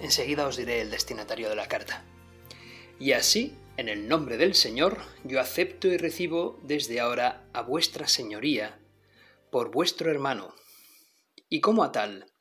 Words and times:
Enseguida 0.00 0.46
os 0.46 0.56
diré 0.56 0.80
el 0.80 0.90
destinatario 0.90 1.48
de 1.48 1.56
la 1.56 1.68
carta. 1.68 2.04
Y 2.98 3.12
así, 3.12 3.56
en 3.76 3.88
el 3.88 4.08
nombre 4.08 4.36
del 4.36 4.54
Señor, 4.54 5.02
yo 5.24 5.40
acepto 5.40 5.88
y 5.88 5.96
recibo 5.96 6.60
desde 6.62 7.00
ahora 7.00 7.48
a 7.52 7.62
vuestra 7.62 8.06
señoría, 8.06 8.78
por 9.50 9.70
vuestro 9.70 10.10
hermano. 10.10 10.54
Y 11.48 11.60
como 11.60 11.84
a 11.84 11.92
tal, 11.92 12.32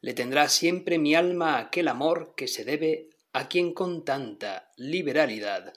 le 0.00 0.14
tendrá 0.14 0.48
siempre 0.48 0.98
mi 0.98 1.14
alma 1.14 1.58
aquel 1.58 1.88
amor 1.88 2.34
que 2.36 2.48
se 2.48 2.64
debe 2.64 3.10
a 3.32 3.48
quien 3.48 3.74
con 3.74 4.04
tanta 4.04 4.72
liberalidad 4.76 5.74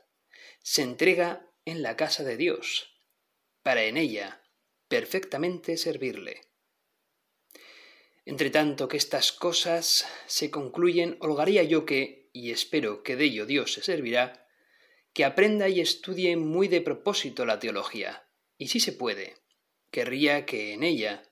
se 0.61 0.83
entrega 0.83 1.47
en 1.65 1.81
la 1.81 1.95
casa 1.95 2.23
de 2.23 2.37
Dios, 2.37 3.01
para 3.63 3.83
en 3.83 3.97
ella 3.97 4.43
perfectamente 4.87 5.77
servirle. 5.77 6.48
Entre 8.29 8.51
tanto 8.51 8.87
que 8.87 8.97
estas 8.97 9.31
cosas 9.31 10.05
se 10.27 10.51
concluyen, 10.51 11.17
holgaría 11.19 11.63
yo 11.63 11.83
que, 11.83 12.29
y 12.31 12.51
espero 12.51 13.01
que 13.01 13.15
de 13.15 13.23
ello 13.23 13.47
Dios 13.47 13.73
se 13.73 13.81
servirá, 13.81 14.47
que 15.13 15.25
aprenda 15.25 15.67
y 15.67 15.81
estudie 15.81 16.37
muy 16.37 16.67
de 16.67 16.81
propósito 16.81 17.43
la 17.47 17.57
teología, 17.57 18.29
y 18.55 18.67
si 18.67 18.79
se 18.79 18.93
puede, 18.93 19.37
querría 19.89 20.45
que 20.45 20.73
en 20.73 20.83
ella 20.83 21.23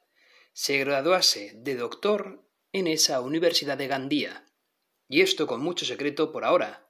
se 0.53 0.79
graduase 0.79 1.51
de 1.57 1.75
doctor 1.75 2.49
en 2.71 2.87
esa 2.87 3.21
Universidad 3.21 3.77
de 3.77 3.87
Gandía, 3.87 4.47
y 5.07 5.21
esto 5.21 5.45
con 5.45 5.61
mucho 5.61 5.85
secreto 5.85 6.31
por 6.31 6.45
ahora, 6.45 6.89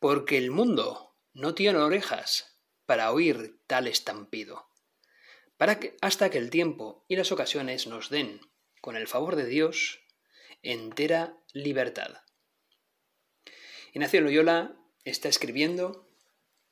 porque 0.00 0.36
el 0.36 0.50
mundo 0.50 1.14
no 1.32 1.54
tiene 1.54 1.78
orejas 1.78 2.58
para 2.86 3.12
oír 3.12 3.60
tal 3.68 3.86
estampido, 3.86 4.68
para 5.56 5.78
que 5.78 5.96
hasta 6.00 6.28
que 6.28 6.38
el 6.38 6.50
tiempo 6.50 7.04
y 7.06 7.14
las 7.14 7.30
ocasiones 7.30 7.86
nos 7.86 8.10
den 8.10 8.40
con 8.80 8.96
el 8.96 9.06
favor 9.06 9.36
de 9.36 9.46
Dios, 9.46 10.00
entera 10.62 11.36
libertad. 11.52 12.22
Ignacio 13.92 14.20
Loyola 14.20 14.76
está 15.04 15.28
escribiendo 15.28 16.06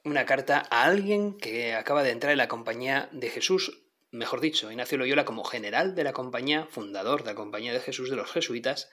una 0.05 0.27
carta 0.27 0.67
a 0.71 0.84
alguien 0.84 1.37
que 1.39 1.75
acaba 1.75 2.03
de 2.03 2.11
entrar 2.11 2.33
en 2.33 2.39
la 2.39 2.49
compañía 2.49 3.09
de 3.12 3.31
Jesús, 3.31 3.83
mejor 4.11 4.41
dicho, 4.41 4.71
Ignacio 4.71 4.99
Loyola 4.99 5.25
como 5.25 5.45
general 5.45 5.95
de 5.95 6.05
la 6.05 6.12
compañía, 6.12 6.67
fundador 6.71 7.23
de 7.23 7.31
la 7.31 7.34
compañía 7.34 7.73
de 7.73 7.81
Jesús 7.81 8.11
de 8.11 8.17
los 8.17 8.31
jesuitas, 8.31 8.89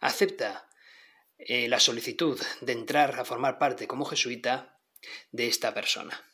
acepta 0.00 0.68
eh, 1.38 1.68
la 1.68 1.80
solicitud 1.80 2.40
de 2.60 2.72
entrar 2.72 3.18
a 3.18 3.24
formar 3.24 3.58
parte 3.58 3.86
como 3.86 4.04
jesuita 4.04 4.78
de 5.30 5.46
esta 5.46 5.72
persona 5.72 6.31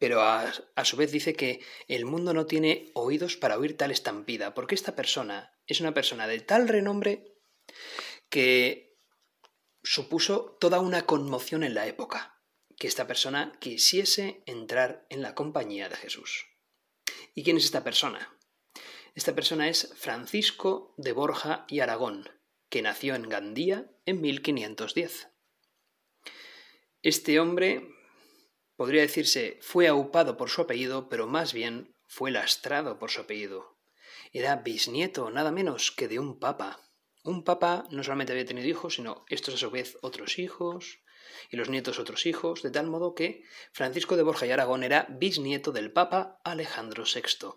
pero 0.00 0.22
a, 0.22 0.50
su 0.82 0.96
vez 0.96 1.12
dice 1.12 1.34
que 1.34 1.60
el 1.86 2.06
mundo 2.06 2.32
no 2.32 2.46
tiene 2.46 2.90
oídos 2.94 3.36
para 3.36 3.58
oír 3.58 3.76
tal 3.76 3.90
estampida, 3.90 4.54
porque 4.54 4.74
esta 4.74 4.96
persona 4.96 5.52
es 5.66 5.82
una 5.82 5.92
persona 5.92 6.26
de 6.26 6.40
tal 6.40 6.68
renombre 6.68 7.36
que 8.30 8.96
supuso 9.82 10.56
toda 10.58 10.80
una 10.80 11.04
conmoción 11.04 11.62
en 11.64 11.74
la 11.74 11.86
época, 11.86 12.42
que 12.78 12.86
esta 12.86 13.06
persona 13.06 13.52
quisiese 13.60 14.42
entrar 14.46 15.06
en 15.10 15.20
la 15.20 15.34
compañía 15.34 15.90
de 15.90 15.96
Jesús. 15.96 16.46
¿Y 17.34 17.44
quién 17.44 17.58
es 17.58 17.66
esta 17.66 17.84
persona? 17.84 18.34
Esta 19.14 19.34
persona 19.34 19.68
es 19.68 19.92
Francisco 19.98 20.94
de 20.96 21.12
Borja 21.12 21.66
y 21.68 21.80
Aragón, 21.80 22.30
que 22.70 22.80
nació 22.80 23.14
en 23.16 23.28
Gandía 23.28 23.90
en 24.06 24.22
1510. 24.22 25.28
Este 27.02 27.38
hombre 27.38 27.99
podría 28.80 29.02
decirse 29.02 29.58
fue 29.60 29.88
aupado 29.88 30.38
por 30.38 30.48
su 30.48 30.62
apellido, 30.62 31.10
pero 31.10 31.26
más 31.26 31.52
bien 31.52 31.94
fue 32.06 32.30
lastrado 32.30 32.98
por 32.98 33.10
su 33.10 33.20
apellido. 33.20 33.76
Era 34.32 34.56
bisnieto 34.56 35.30
nada 35.30 35.52
menos 35.52 35.92
que 35.92 36.08
de 36.08 36.18
un 36.18 36.38
papa. 36.38 36.80
Un 37.22 37.44
papa 37.44 37.86
no 37.90 38.02
solamente 38.02 38.32
había 38.32 38.46
tenido 38.46 38.66
hijos, 38.66 38.94
sino 38.94 39.26
estos 39.28 39.52
a 39.52 39.56
su 39.58 39.70
vez 39.70 39.98
otros 40.00 40.38
hijos, 40.38 41.00
y 41.50 41.58
los 41.58 41.68
nietos 41.68 41.98
otros 41.98 42.24
hijos, 42.24 42.62
de 42.62 42.70
tal 42.70 42.86
modo 42.86 43.14
que 43.14 43.44
Francisco 43.70 44.16
de 44.16 44.22
Borja 44.22 44.46
y 44.46 44.50
Aragón 44.50 44.82
era 44.82 45.06
bisnieto 45.10 45.72
del 45.72 45.92
papa 45.92 46.40
Alejandro 46.42 47.04
VI. 47.04 47.50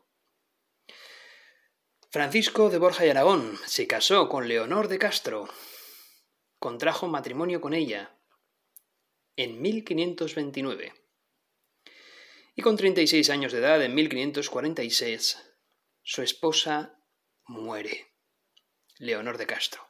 Francisco 2.09 2.69
de 2.69 2.79
Borja 2.79 3.05
y 3.05 3.11
Aragón 3.11 3.57
se 3.65 3.87
casó 3.87 4.27
con 4.27 4.49
Leonor 4.49 4.89
de 4.89 4.99
Castro, 4.99 5.47
contrajo 6.59 7.07
matrimonio 7.07 7.61
con 7.61 7.73
ella 7.73 8.19
en 9.37 9.61
1529 9.61 11.02
y 12.55 12.61
con 12.61 12.77
36 12.77 13.29
años 13.29 13.51
de 13.51 13.59
edad, 13.59 13.81
en 13.83 13.95
1546, 13.95 15.37
su 16.01 16.21
esposa 16.21 16.99
muere, 17.45 18.13
Leonor 18.97 19.37
de 19.37 19.47
Castro. 19.47 19.87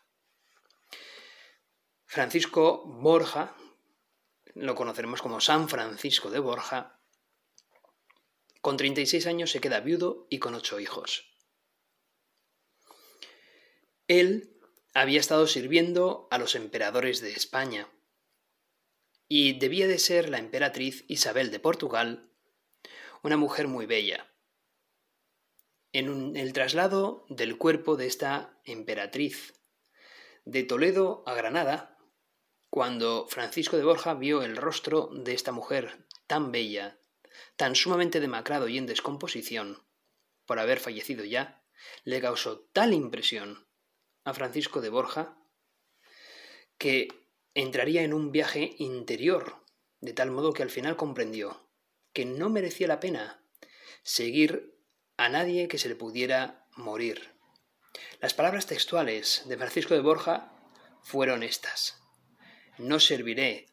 Francisco 2.06 2.84
Borja, 2.86 3.56
lo 4.54 4.76
conoceremos 4.76 5.22
como 5.22 5.42
San 5.42 5.68
Francisco 5.68 6.30
de 6.30 6.40
Borja, 6.40 7.00
con 8.62 8.78
36 8.78 9.28
años 9.28 9.52
se 9.52 9.60
queda 9.60 9.82
viudo 9.82 10.28
y 10.30 10.40
con 10.40 10.56
ocho 10.56 10.80
hijos. 10.80 11.34
Él 14.08 14.58
había 14.94 15.20
estado 15.20 15.48
sirviendo 15.48 16.28
a 16.32 16.38
los 16.38 16.56
emperadores 16.56 17.20
de 17.20 17.32
España 17.32 17.90
y 19.28 19.60
debía 19.60 19.88
de 19.88 19.98
ser 20.00 20.30
la 20.30 20.38
emperatriz 20.38 21.04
Isabel 21.08 21.52
de 21.52 21.60
Portugal 21.60 22.33
una 23.24 23.38
mujer 23.38 23.70
muy 23.70 23.86
bella. 23.86 24.30
En 25.94 26.36
el 26.36 26.52
traslado 26.52 27.26
del 27.30 27.58
cuerpo 27.58 27.96
de 27.96 28.06
esta 28.06 28.60
emperatriz 28.66 29.54
de 30.44 30.64
Toledo 30.64 31.24
a 31.26 31.34
Granada, 31.34 31.98
cuando 32.70 33.28
Francisco 33.30 33.78
de 33.78 33.84
Borja 33.84 34.14
vio 34.14 34.42
el 34.42 34.58
rostro 34.58 35.10
de 35.14 35.34
esta 35.34 35.54
mujer 35.54 36.06
tan 36.28 36.52
bella, 36.52 37.00
tan 37.56 37.76
sumamente 37.76 38.20
demacrado 38.20 38.68
y 38.68 38.78
en 38.78 38.88
descomposición, 38.88 39.88
por 40.46 40.60
haber 40.60 40.80
fallecido 40.80 41.24
ya, 41.24 41.64
le 42.04 42.20
causó 42.20 42.62
tal 42.74 42.94
impresión 42.94 43.70
a 44.26 44.34
Francisco 44.34 44.82
de 44.82 44.90
Borja 44.90 45.38
que 46.78 47.08
entraría 47.54 48.04
en 48.04 48.14
un 48.14 48.32
viaje 48.32 48.76
interior, 48.80 49.64
de 50.02 50.12
tal 50.12 50.32
modo 50.32 50.52
que 50.52 50.64
al 50.64 50.70
final 50.70 50.98
comprendió 50.98 51.64
que 52.14 52.26
no 52.26 52.50
merecía 52.50 52.88
la 52.88 53.00
pena 53.00 53.44
seguir 54.04 54.78
a 55.18 55.30
nadie 55.30 55.68
que 55.68 55.78
se 55.78 55.90
le 55.90 55.96
pudiera 55.96 56.68
morir. 56.76 57.34
Las 58.20 58.34
palabras 58.34 58.68
textuales 58.68 59.44
de 59.46 59.58
Francisco 59.58 59.94
de 59.94 60.02
Borja 60.02 60.54
fueron 61.02 61.44
estas. 61.44 62.02
No 62.78 63.00
serviré 63.00 63.68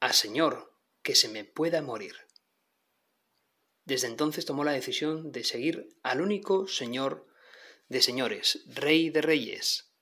a 0.00 0.12
Señor 0.12 0.74
que 1.02 1.14
se 1.14 1.28
me 1.28 1.44
pueda 1.44 1.82
morir. 1.82 2.16
Desde 3.84 4.08
entonces 4.08 4.44
tomó 4.44 4.64
la 4.64 4.72
decisión 4.72 5.30
de 5.30 5.44
seguir 5.44 5.88
al 6.02 6.20
único 6.20 6.66
Señor 6.66 7.26
de 7.88 8.02
señores, 8.02 8.64
Rey 8.66 9.10
de 9.10 9.22
reyes, 9.22 9.92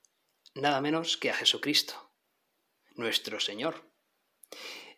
nada 0.54 0.80
menos 0.80 1.18
que 1.18 1.30
a 1.30 1.34
Jesucristo, 1.34 2.10
nuestro 2.94 3.40
Señor. 3.40 3.90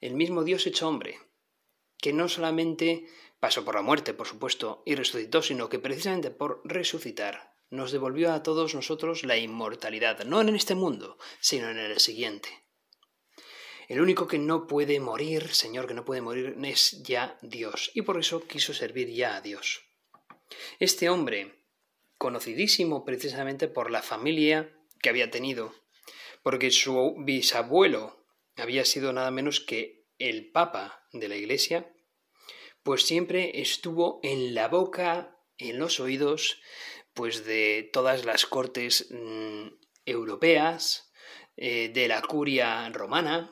El 0.00 0.14
mismo 0.14 0.44
Dios 0.44 0.66
hecho 0.68 0.86
hombre, 0.86 1.18
que 2.06 2.12
no 2.12 2.28
solamente 2.28 3.08
pasó 3.40 3.64
por 3.64 3.74
la 3.74 3.82
muerte, 3.82 4.14
por 4.14 4.28
supuesto, 4.28 4.80
y 4.86 4.94
resucitó, 4.94 5.42
sino 5.42 5.68
que 5.68 5.80
precisamente 5.80 6.30
por 6.30 6.60
resucitar 6.62 7.52
nos 7.68 7.90
devolvió 7.90 8.32
a 8.32 8.44
todos 8.44 8.76
nosotros 8.76 9.24
la 9.24 9.36
inmortalidad, 9.36 10.24
no 10.24 10.40
en 10.40 10.54
este 10.54 10.76
mundo, 10.76 11.18
sino 11.40 11.68
en 11.68 11.78
el 11.78 11.98
siguiente. 11.98 12.48
El 13.88 14.00
único 14.00 14.28
que 14.28 14.38
no 14.38 14.68
puede 14.68 15.00
morir, 15.00 15.52
Señor, 15.52 15.88
que 15.88 15.94
no 15.94 16.04
puede 16.04 16.20
morir, 16.20 16.56
es 16.62 17.02
ya 17.02 17.38
Dios, 17.42 17.90
y 17.92 18.02
por 18.02 18.20
eso 18.20 18.46
quiso 18.46 18.72
servir 18.72 19.08
ya 19.08 19.34
a 19.34 19.40
Dios. 19.40 19.82
Este 20.78 21.10
hombre, 21.10 21.64
conocidísimo 22.18 23.04
precisamente 23.04 23.66
por 23.66 23.90
la 23.90 24.02
familia 24.02 24.78
que 25.02 25.08
había 25.08 25.32
tenido, 25.32 25.74
porque 26.44 26.70
su 26.70 27.16
bisabuelo 27.18 28.24
había 28.54 28.84
sido 28.84 29.12
nada 29.12 29.32
menos 29.32 29.58
que 29.58 30.06
el 30.20 30.52
Papa 30.52 31.02
de 31.12 31.28
la 31.28 31.34
Iglesia, 31.34 31.92
pues 32.86 33.04
siempre 33.04 33.60
estuvo 33.60 34.20
en 34.22 34.54
la 34.54 34.68
boca, 34.68 35.36
en 35.58 35.80
los 35.80 35.98
oídos, 35.98 36.60
pues 37.14 37.44
de 37.44 37.90
todas 37.92 38.24
las 38.24 38.46
cortes 38.46 39.08
mm, 39.10 39.70
europeas, 40.04 41.10
eh, 41.56 41.90
de 41.92 42.06
la 42.06 42.22
curia 42.22 42.88
romana 42.90 43.50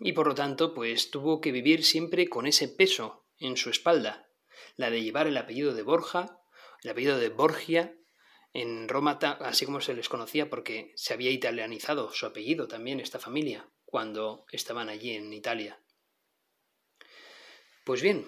y 0.00 0.14
por 0.14 0.26
lo 0.26 0.34
tanto 0.34 0.74
pues 0.74 1.12
tuvo 1.12 1.40
que 1.40 1.52
vivir 1.52 1.84
siempre 1.84 2.26
con 2.26 2.48
ese 2.48 2.66
peso 2.66 3.28
en 3.38 3.56
su 3.56 3.70
espalda, 3.70 4.28
la 4.74 4.90
de 4.90 5.00
llevar 5.00 5.28
el 5.28 5.36
apellido 5.36 5.72
de 5.72 5.82
Borja, 5.82 6.40
el 6.82 6.90
apellido 6.90 7.20
de 7.20 7.28
Borgia 7.28 7.94
en 8.52 8.88
Roma, 8.88 9.20
así 9.42 9.64
como 9.64 9.80
se 9.80 9.94
les 9.94 10.08
conocía 10.08 10.50
porque 10.50 10.90
se 10.96 11.14
había 11.14 11.30
italianizado 11.30 12.12
su 12.12 12.26
apellido 12.26 12.66
también 12.66 12.98
esta 12.98 13.20
familia 13.20 13.70
cuando 13.84 14.44
estaban 14.50 14.88
allí 14.88 15.12
en 15.12 15.32
Italia. 15.32 15.80
Pues 17.84 18.02
bien, 18.02 18.26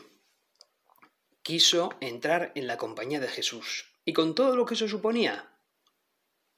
quiso 1.49 1.97
entrar 2.03 2.53
en 2.57 2.67
la 2.67 2.77
compañía 2.77 3.21
de 3.21 3.27
Jesús 3.27 3.95
y 4.05 4.13
con 4.13 4.35
todo 4.35 4.55
lo 4.55 4.67
que 4.67 4.75
eso 4.75 4.87
suponía, 4.87 5.59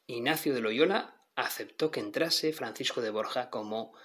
Ignacio 0.09 0.53
de 0.53 0.61
Loyola 0.61 1.29
aceptó 1.37 1.93
que 1.93 2.01
entrase 2.01 2.53
Francisco 2.53 3.01
de 3.01 3.11
Borja 3.11 3.51
como, 3.51 3.97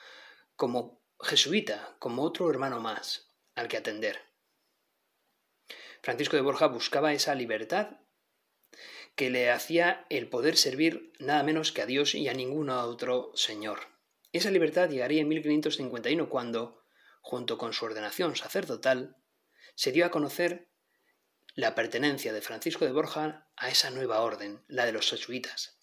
como 0.55 1.03
jesuita, 1.19 1.95
como 1.97 2.21
otro 2.21 2.51
hermano 2.51 2.81
más 2.81 3.33
al 3.55 3.67
que 3.67 3.77
atender. 3.77 4.21
Francisco 6.03 6.35
de 6.35 6.43
Borja 6.43 6.67
buscaba 6.67 7.13
esa 7.13 7.33
libertad 7.33 8.01
que 9.15 9.31
le 9.31 9.49
hacía 9.49 10.05
el 10.11 10.29
poder 10.29 10.55
servir 10.55 11.13
nada 11.17 11.41
menos 11.41 11.71
que 11.71 11.81
a 11.81 11.87
Dios 11.87 12.13
y 12.13 12.27
a 12.27 12.35
ningún 12.35 12.69
otro 12.69 13.31
Señor. 13.33 13.79
Esa 14.33 14.51
libertad 14.51 14.87
llegaría 14.87 15.21
en 15.21 15.29
1551 15.29 16.29
cuando, 16.29 16.85
junto 17.21 17.57
con 17.57 17.73
su 17.73 17.85
ordenación 17.85 18.35
sacerdotal, 18.35 19.17
se 19.73 19.91
dio 19.91 20.05
a 20.05 20.11
conocer 20.11 20.74
la 21.55 21.73
pertenencia 21.73 22.33
de 22.33 22.41
Francisco 22.41 22.85
de 22.85 22.91
Borja 22.91 23.49
a 23.55 23.69
esa 23.69 23.89
nueva 23.89 24.19
orden, 24.19 24.63
la 24.67 24.85
de 24.85 24.91
los 24.91 25.09
jesuitas. 25.09 25.79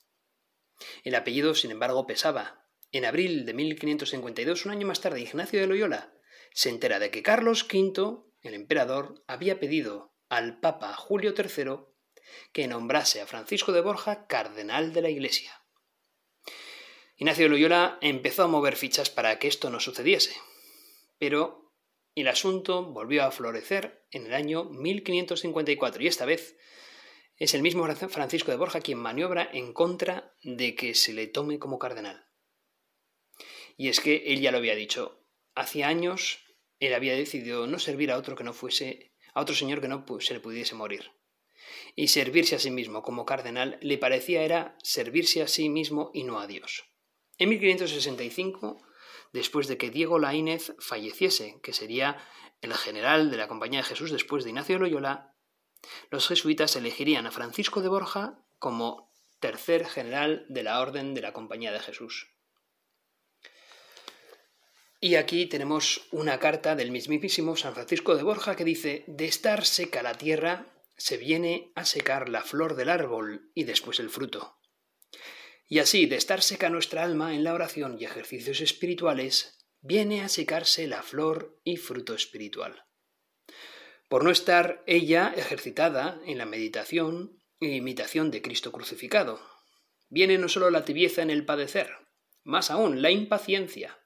El 1.03 1.15
apellido, 1.15 1.55
sin 1.55 1.71
embargo, 1.71 2.07
pesaba. 2.07 2.67
En 2.93 3.07
abril 3.07 3.47
de 3.47 3.55
1552, 3.55 4.67
un 4.67 4.73
año 4.73 4.87
más 4.87 5.01
tarde, 5.01 5.21
Ignacio 5.21 5.61
de 5.61 5.67
Loyola 5.67 6.13
se 6.53 6.69
entera 6.69 6.99
de 6.99 7.11
que 7.11 7.23
Carlos 7.23 7.65
V, 7.65 8.23
el 8.43 8.55
emperador, 8.55 9.25
había 9.27 9.59
pedido 9.59 10.15
al 10.29 10.61
Papa 10.61 10.93
Julio 10.95 11.35
III 11.37 11.87
que 12.53 12.69
nombrase 12.69 13.23
a 13.23 13.27
Francisco 13.27 13.73
de 13.73 13.81
Borja 13.81 14.27
cardenal 14.27 14.93
de 14.93 15.03
la 15.03 15.11
Iglesia. 15.11 15.63
Ignacio 17.17 17.45
de 17.45 17.51
Loyola 17.51 17.99
empezó 18.03 18.43
a 18.43 18.49
mover 18.49 18.77
fichas 18.77 19.09
para 19.09 19.39
que 19.39 19.49
esto 19.49 19.71
no 19.71 19.81
sucediese, 19.81 20.35
pero 21.19 21.62
el 22.15 22.29
asunto 22.29 22.85
volvió 22.85 23.25
a 23.25 23.31
florecer 23.31 24.07
en 24.11 24.27
el 24.27 24.35
año 24.35 24.65
1554 24.65 26.03
y 26.03 26.07
esta 26.07 26.25
vez 26.25 26.57
es 27.37 27.55
el 27.55 27.63
mismo 27.63 27.87
Francisco 27.95 28.51
de 28.51 28.57
Borja 28.57 28.81
quien 28.81 28.99
maniobra 28.99 29.49
en 29.53 29.73
contra 29.73 30.37
de 30.43 30.75
que 30.75 30.95
se 30.95 31.13
le 31.13 31.27
tome 31.27 31.59
como 31.59 31.79
cardenal. 31.79 32.27
Y 33.77 33.89
es 33.89 34.01
que 34.01 34.25
él 34.27 34.41
ya 34.41 34.53
lo 34.53 34.59
había 34.59 34.75
dicho, 34.75 35.25
hacía 35.55 35.89
años 35.89 36.45
él 36.79 36.95
había 36.95 37.15
decidido 37.15 37.67
no 37.67 37.79
servir 37.79 38.11
a 38.11 38.19
otro 38.19 38.37
que 38.37 38.45
no 38.45 38.53
fuese, 38.53 39.15
a 39.35 39.41
otro 39.41 39.55
señor 39.55 39.81
que 39.81 39.89
no 39.89 40.05
se 40.21 40.35
le 40.35 40.41
pudiese 40.41 40.75
morir 40.75 41.11
y 41.95 42.09
servirse 42.09 42.57
a 42.57 42.59
sí 42.59 42.71
mismo 42.71 43.03
como 43.03 43.25
cardenal 43.25 43.79
le 43.81 43.99
parecía 43.99 44.43
era 44.43 44.77
servirse 44.83 45.43
a 45.43 45.49
sí 45.49 45.69
mismo 45.69 46.11
y 46.15 46.25
no 46.25 46.39
a 46.39 46.47
Dios. 46.47 46.85
En 47.39 47.49
1565, 47.49 48.83
después 49.33 49.67
de 49.69 49.79
que 49.79 49.91
Diego 49.91 50.19
Laínez 50.19 50.75
falleciese, 50.79 51.61
que 51.63 51.73
sería 51.73 52.19
el 52.61 52.75
general 52.75 53.31
de 53.31 53.37
la 53.37 53.49
Compañía 53.49 53.81
de 53.81 53.87
Jesús 53.87 54.11
después 54.11 54.45
de 54.45 54.51
Ignacio 54.51 54.79
Loyola, 54.79 55.35
los 56.11 56.29
jesuitas 56.29 56.77
elegirían 56.77 57.27
a 57.27 57.33
Francisco 57.33 57.81
de 57.81 57.89
Borja 57.89 58.39
como 58.59 59.13
tercer 59.41 59.87
general 59.87 60.47
de 60.49 60.63
la 60.63 60.81
Orden 60.81 61.15
de 61.15 61.23
la 61.23 61.33
Compañía 61.33 61.73
de 61.73 61.81
Jesús. 61.81 62.29
Y 65.01 65.17
aquí 65.17 65.47
tenemos 65.47 66.07
una 66.13 66.39
carta 66.39 66.77
del 66.77 66.93
mismísimo 66.93 67.57
San 67.57 67.75
Francisco 67.75 68.15
de 68.17 68.23
Borja 68.23 68.55
que 68.55 68.65
dice, 68.65 69.03
de 69.09 69.25
estar 69.25 69.65
seca 69.65 70.01
la 70.01 70.15
tierra, 70.15 70.67
se 70.97 71.17
viene 71.17 71.73
a 71.75 71.85
secar 71.85 72.29
la 72.29 72.43
flor 72.43 72.77
del 72.77 72.89
árbol 72.89 73.51
y 73.53 73.65
después 73.65 73.99
el 73.99 74.11
fruto. 74.11 74.62
Y 75.73 75.79
así, 75.79 76.05
de 76.05 76.17
estar 76.17 76.43
seca 76.43 76.69
nuestra 76.69 77.03
alma 77.03 77.35
en 77.35 77.45
la 77.45 77.55
oración 77.55 77.97
y 77.99 78.05
ejercicios 78.05 78.61
espirituales, 78.61 79.59
viene 79.81 80.21
a 80.21 80.29
secarse 80.29 80.87
la 80.87 81.03
flor 81.03 81.59
y 81.65 81.79
fruto 81.79 82.13
espiritual. 82.13 82.85
Por 84.11 84.23
no 84.23 84.31
estar 84.31 84.85
ella 84.87 85.33
ejercitada 85.35 86.21
en 86.27 86.37
la 86.37 86.45
meditación 86.45 87.43
e 87.59 87.69
imitación 87.69 88.31
de 88.31 88.43
Cristo 88.43 88.71
crucificado, 88.71 89.41
viene 90.11 90.37
no 90.37 90.51
solo 90.51 90.69
la 90.69 90.85
tibieza 90.85 91.23
en 91.23 91.31
el 91.31 91.47
padecer, 91.47 91.89
más 92.45 92.71
aún 92.71 93.01
la 93.01 93.11
impaciencia, 93.11 93.99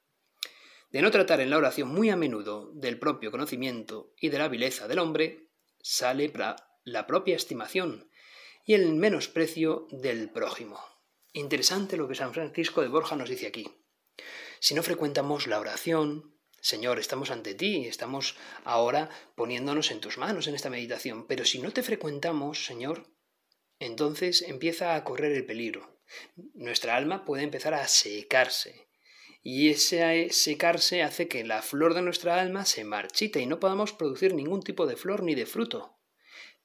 de 0.92 1.02
no 1.02 1.10
tratar 1.10 1.40
en 1.40 1.50
la 1.50 1.58
oración 1.58 1.88
muy 1.88 2.10
a 2.10 2.16
menudo 2.16 2.70
del 2.74 3.00
propio 3.00 3.32
conocimiento 3.32 4.14
y 4.20 4.28
de 4.28 4.38
la 4.38 4.46
vileza 4.46 4.86
del 4.86 5.00
hombre, 5.00 5.50
sale 5.82 6.32
la 6.84 7.08
propia 7.08 7.34
estimación 7.34 8.08
y 8.64 8.74
el 8.74 8.94
menosprecio 8.94 9.88
del 9.90 10.30
prójimo. 10.30 10.78
Interesante 11.36 11.98
lo 11.98 12.08
que 12.08 12.14
San 12.14 12.32
Francisco 12.32 12.80
de 12.80 12.88
Borja 12.88 13.14
nos 13.14 13.28
dice 13.28 13.46
aquí. 13.46 13.68
Si 14.58 14.74
no 14.74 14.82
frecuentamos 14.82 15.46
la 15.46 15.60
oración, 15.60 16.34
Señor, 16.62 16.98
estamos 16.98 17.30
ante 17.30 17.54
ti, 17.54 17.84
estamos 17.84 18.36
ahora 18.64 19.10
poniéndonos 19.34 19.90
en 19.90 20.00
tus 20.00 20.16
manos 20.16 20.46
en 20.46 20.54
esta 20.54 20.70
meditación, 20.70 21.26
pero 21.26 21.44
si 21.44 21.58
no 21.58 21.72
te 21.74 21.82
frecuentamos, 21.82 22.64
Señor, 22.64 23.06
entonces 23.78 24.40
empieza 24.40 24.94
a 24.94 25.04
correr 25.04 25.32
el 25.32 25.44
peligro. 25.44 26.00
Nuestra 26.54 26.96
alma 26.96 27.26
puede 27.26 27.42
empezar 27.42 27.74
a 27.74 27.86
secarse, 27.86 28.88
y 29.42 29.68
ese 29.68 30.30
secarse 30.30 31.02
hace 31.02 31.28
que 31.28 31.44
la 31.44 31.60
flor 31.60 31.92
de 31.92 32.00
nuestra 32.00 32.40
alma 32.40 32.64
se 32.64 32.84
marchite 32.84 33.40
y 33.40 33.46
no 33.46 33.60
podamos 33.60 33.92
producir 33.92 34.32
ningún 34.32 34.62
tipo 34.62 34.86
de 34.86 34.96
flor 34.96 35.22
ni 35.22 35.34
de 35.34 35.44
fruto 35.44 35.96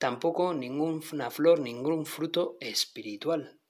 tampoco 0.01 0.56
ninguna 0.56 1.29
flor, 1.29 1.59
ningún 1.59 2.07
fruto 2.07 2.57
espiritual. 2.59 3.61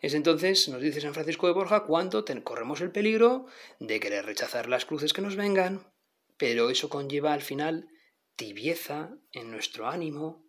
Es 0.00 0.14
entonces, 0.14 0.68
nos 0.68 0.80
dice 0.80 1.00
San 1.00 1.14
Francisco 1.14 1.46
de 1.46 1.52
Borja, 1.52 1.84
cuando 1.84 2.24
corremos 2.42 2.80
el 2.80 2.90
peligro 2.90 3.46
de 3.78 4.00
querer 4.00 4.26
rechazar 4.26 4.68
las 4.68 4.84
cruces 4.84 5.12
que 5.12 5.22
nos 5.22 5.36
vengan, 5.36 5.92
pero 6.36 6.70
eso 6.70 6.88
conlleva 6.88 7.32
al 7.32 7.42
final 7.42 7.88
tibieza 8.36 9.10
en 9.32 9.50
nuestro 9.50 9.88
ánimo, 9.88 10.44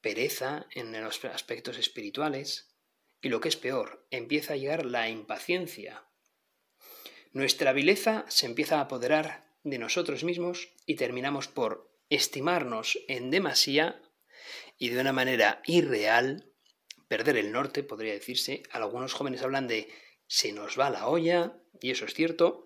pereza 0.00 0.66
en 0.74 0.92
los 1.02 1.24
aspectos 1.24 1.78
espirituales, 1.78 2.74
y 3.20 3.28
lo 3.28 3.40
que 3.40 3.48
es 3.48 3.56
peor, 3.56 4.06
empieza 4.10 4.54
a 4.54 4.56
llegar 4.56 4.86
la 4.86 5.08
impaciencia. 5.08 6.08
Nuestra 7.32 7.72
vileza 7.72 8.24
se 8.28 8.46
empieza 8.46 8.78
a 8.78 8.82
apoderar 8.82 9.48
de 9.64 9.78
nosotros 9.78 10.24
mismos 10.24 10.72
y 10.86 10.94
terminamos 10.96 11.48
por 11.48 11.92
estimarnos 12.08 12.98
en 13.06 13.30
demasía 13.30 14.00
y 14.78 14.90
de 14.90 15.00
una 15.00 15.12
manera 15.12 15.60
irreal, 15.66 16.47
perder 17.08 17.36
el 17.36 17.52
norte, 17.52 17.82
podría 17.82 18.12
decirse. 18.12 18.62
Algunos 18.70 19.14
jóvenes 19.14 19.42
hablan 19.42 19.66
de 19.66 19.88
se 20.26 20.52
nos 20.52 20.78
va 20.78 20.90
la 20.90 21.08
olla, 21.08 21.58
y 21.80 21.90
eso 21.90 22.04
es 22.04 22.14
cierto. 22.14 22.64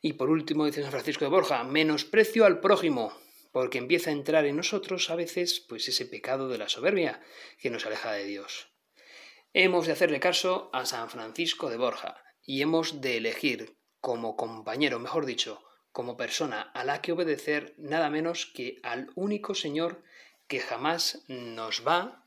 Y 0.00 0.14
por 0.14 0.30
último, 0.30 0.64
dice 0.64 0.82
San 0.82 0.92
Francisco 0.92 1.24
de 1.24 1.30
Borja, 1.30 1.62
menosprecio 1.64 2.44
al 2.44 2.60
prójimo, 2.60 3.12
porque 3.52 3.78
empieza 3.78 4.10
a 4.10 4.14
entrar 4.14 4.46
en 4.46 4.56
nosotros 4.56 5.10
a 5.10 5.16
veces 5.16 5.60
pues 5.60 5.86
ese 5.88 6.06
pecado 6.06 6.48
de 6.48 6.58
la 6.58 6.68
soberbia 6.68 7.22
que 7.58 7.70
nos 7.70 7.84
aleja 7.84 8.12
de 8.12 8.24
Dios. 8.24 8.68
Hemos 9.52 9.86
de 9.86 9.92
hacerle 9.92 10.20
caso 10.20 10.70
a 10.72 10.86
San 10.86 11.10
Francisco 11.10 11.68
de 11.68 11.76
Borja 11.76 12.16
y 12.42 12.62
hemos 12.62 13.00
de 13.02 13.18
elegir 13.18 13.76
como 14.00 14.36
compañero, 14.36 14.98
mejor 14.98 15.26
dicho, 15.26 15.62
como 15.92 16.16
persona 16.16 16.62
a 16.62 16.84
la 16.84 17.02
que 17.02 17.12
obedecer 17.12 17.74
nada 17.76 18.08
menos 18.08 18.46
que 18.46 18.80
al 18.82 19.10
único 19.14 19.54
Señor 19.54 20.02
que 20.48 20.58
jamás 20.58 21.22
nos 21.28 21.86
va 21.86 22.26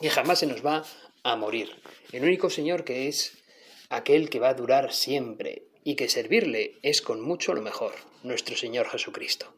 que 0.00 0.10
jamás 0.10 0.38
se 0.38 0.46
nos 0.46 0.64
va 0.64 0.84
a 1.22 1.36
morir. 1.36 1.82
El 2.12 2.24
único 2.24 2.50
Señor 2.50 2.84
que 2.84 3.08
es 3.08 3.42
aquel 3.88 4.30
que 4.30 4.40
va 4.40 4.50
a 4.50 4.54
durar 4.54 4.92
siempre 4.92 5.68
y 5.84 5.96
que 5.96 6.08
servirle 6.08 6.78
es 6.82 7.02
con 7.02 7.20
mucho 7.20 7.54
lo 7.54 7.62
mejor, 7.62 7.94
nuestro 8.22 8.56
Señor 8.56 8.88
Jesucristo. 8.88 9.54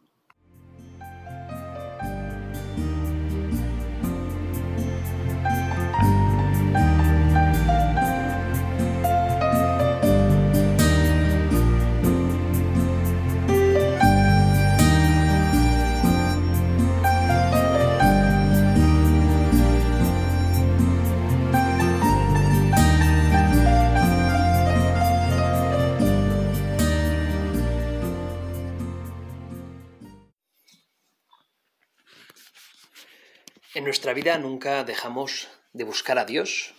Vida 34.17 34.39
nunca 34.39 34.83
dejamos 34.83 35.49
de 35.75 35.85
buscar 35.85 36.19
a 36.19 36.25
Dios. 36.25 36.73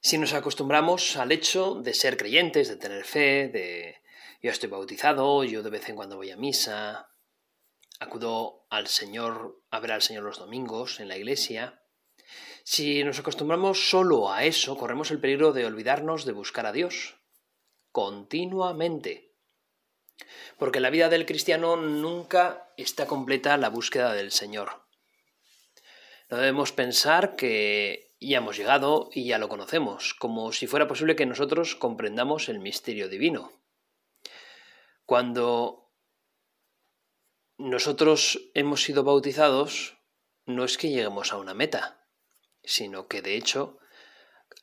Si 0.00 0.18
nos 0.18 0.34
acostumbramos 0.34 1.16
al 1.16 1.30
hecho 1.30 1.76
de 1.76 1.94
ser 1.94 2.16
creyentes, 2.16 2.68
de 2.68 2.76
tener 2.76 3.04
fe, 3.04 3.46
de 3.46 4.02
yo 4.42 4.50
estoy 4.50 4.68
bautizado, 4.68 5.44
yo 5.44 5.62
de 5.62 5.70
vez 5.70 5.88
en 5.88 5.94
cuando 5.94 6.16
voy 6.16 6.32
a 6.32 6.36
misa, 6.36 7.14
acudo 8.00 8.66
al 8.68 8.88
Señor 8.88 9.62
a 9.70 9.78
ver 9.78 9.92
al 9.92 10.02
Señor 10.02 10.24
los 10.24 10.40
domingos 10.40 10.98
en 10.98 11.06
la 11.06 11.16
iglesia, 11.16 11.84
si 12.64 13.04
nos 13.04 13.20
acostumbramos 13.20 13.88
solo 13.88 14.32
a 14.32 14.42
eso, 14.42 14.76
corremos 14.76 15.12
el 15.12 15.20
peligro 15.20 15.52
de 15.52 15.66
olvidarnos 15.66 16.24
de 16.24 16.32
buscar 16.32 16.66
a 16.66 16.72
Dios 16.72 17.14
continuamente. 17.92 19.36
Porque 20.58 20.80
la 20.80 20.90
vida 20.90 21.08
del 21.08 21.26
cristiano 21.26 21.76
nunca 21.76 22.72
está 22.76 23.06
completa 23.06 23.56
la 23.56 23.68
búsqueda 23.68 24.14
del 24.14 24.32
Señor. 24.32 24.87
No 26.30 26.36
debemos 26.36 26.72
pensar 26.72 27.36
que 27.36 28.14
ya 28.20 28.38
hemos 28.38 28.56
llegado 28.56 29.08
y 29.12 29.24
ya 29.24 29.38
lo 29.38 29.48
conocemos, 29.48 30.12
como 30.12 30.52
si 30.52 30.66
fuera 30.66 30.86
posible 30.86 31.16
que 31.16 31.24
nosotros 31.24 31.74
comprendamos 31.74 32.50
el 32.50 32.58
misterio 32.58 33.08
divino. 33.08 33.52
Cuando 35.06 35.90
nosotros 37.56 38.50
hemos 38.52 38.82
sido 38.82 39.04
bautizados, 39.04 39.96
no 40.44 40.64
es 40.64 40.76
que 40.76 40.90
lleguemos 40.90 41.32
a 41.32 41.38
una 41.38 41.54
meta, 41.54 42.06
sino 42.62 43.08
que 43.08 43.22
de 43.22 43.36
hecho 43.36 43.78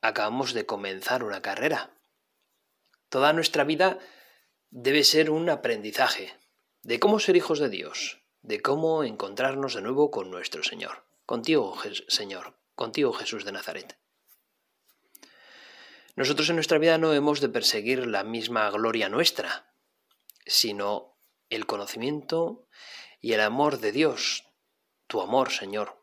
acabamos 0.02 0.54
de 0.54 0.68
comenzar 0.68 1.24
una 1.24 1.42
carrera. 1.42 1.98
Toda 3.10 3.34
nuestra 3.34 3.64
vida 3.64 3.98
debe 4.70 5.04
ser 5.04 5.32
un 5.32 5.50
aprendizaje 5.50 6.34
de 6.84 7.00
cómo 7.00 7.20
ser 7.20 7.36
hijos 7.36 7.58
de 7.58 7.70
Dios, 7.70 8.22
de 8.42 8.62
cómo 8.62 9.04
encontrarnos 9.04 9.74
de 9.74 9.82
nuevo 9.82 10.12
con 10.12 10.30
nuestro 10.30 10.62
Señor. 10.62 11.05
Contigo, 11.26 11.76
Señor, 12.08 12.60
contigo 12.76 13.12
Jesús 13.14 13.46
de 13.46 13.52
Nazaret. 13.52 13.98
Nosotros 16.16 16.50
en 16.50 16.56
nuestra 16.56 16.78
vida 16.78 16.98
no 16.98 17.14
hemos 17.14 17.42
de 17.42 17.50
perseguir 17.50 18.08
la 18.08 18.24
misma 18.24 18.70
gloria 18.70 19.10
nuestra, 19.10 19.74
sino 20.46 21.18
el 21.50 21.66
conocimiento 21.66 22.68
y 23.20 23.34
el 23.34 23.42
amor 23.42 23.80
de 23.80 23.92
Dios, 23.92 24.46
tu 25.08 25.20
amor, 25.20 25.52
Señor. 25.52 26.02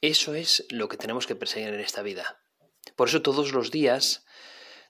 Eso 0.00 0.34
es 0.34 0.66
lo 0.68 0.88
que 0.88 0.96
tenemos 0.96 1.26
que 1.26 1.36
perseguir 1.36 1.68
en 1.72 1.80
esta 1.80 2.02
vida. 2.02 2.42
Por 2.96 3.08
eso 3.08 3.22
todos 3.22 3.52
los 3.52 3.70
días 3.70 4.26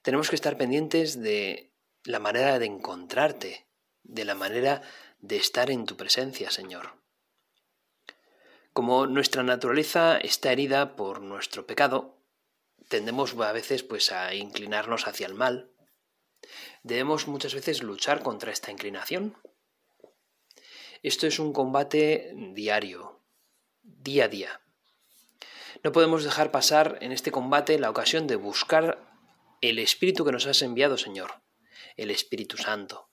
tenemos 0.02 0.30
que 0.30 0.37
estar 0.37 0.56
pendientes 0.56 1.21
de 1.21 1.73
la 2.04 2.18
manera 2.18 2.59
de 2.59 2.66
encontrarte, 2.66 3.68
de 4.02 4.25
la 4.25 4.35
manera 4.35 4.83
de 5.18 5.37
estar 5.37 5.71
en 5.71 5.85
tu 5.85 5.97
presencia, 5.97 6.50
Señor. 6.50 7.06
Como 8.76 9.06
nuestra 9.06 9.42
naturaleza 9.42 10.18
está 10.18 10.52
herida 10.52 10.97
por 10.97 11.23
nuestro 11.23 11.66
pecado, 11.66 12.18
tendemos 12.88 13.33
a 13.33 13.50
veces 13.52 13.83
pues 13.83 14.12
a 14.12 14.35
inclinarnos 14.35 15.06
hacia 15.06 15.26
el 15.26 15.33
mal. 15.33 15.71
Debemos 16.83 17.26
muchas 17.26 17.54
veces 17.54 17.83
luchar 17.83 18.23
contra 18.23 18.52
esta 18.52 18.71
inclinación. 18.71 19.35
Esto 21.02 21.26
es 21.26 21.38
un 21.38 21.54
combate 21.54 22.35
diario, 22.52 23.23
día 23.80 24.26
a 24.26 24.28
día. 24.28 24.61
No 25.83 25.90
podemos 25.92 26.23
dejar 26.23 26.50
pasar 26.50 26.99
en 27.00 27.12
este 27.12 27.33
combate 27.33 27.78
la 27.78 27.88
ocasión 27.88 28.26
de 28.26 28.37
buscar 28.37 29.09
el 29.62 29.78
Espíritu 29.78 30.23
que 30.23 30.33
nos 30.33 30.47
has 30.47 30.61
enviado, 30.61 30.99
Señor, 30.99 31.40
el 31.97 32.11
Espíritu 32.11 32.59
Santo. 32.59 33.09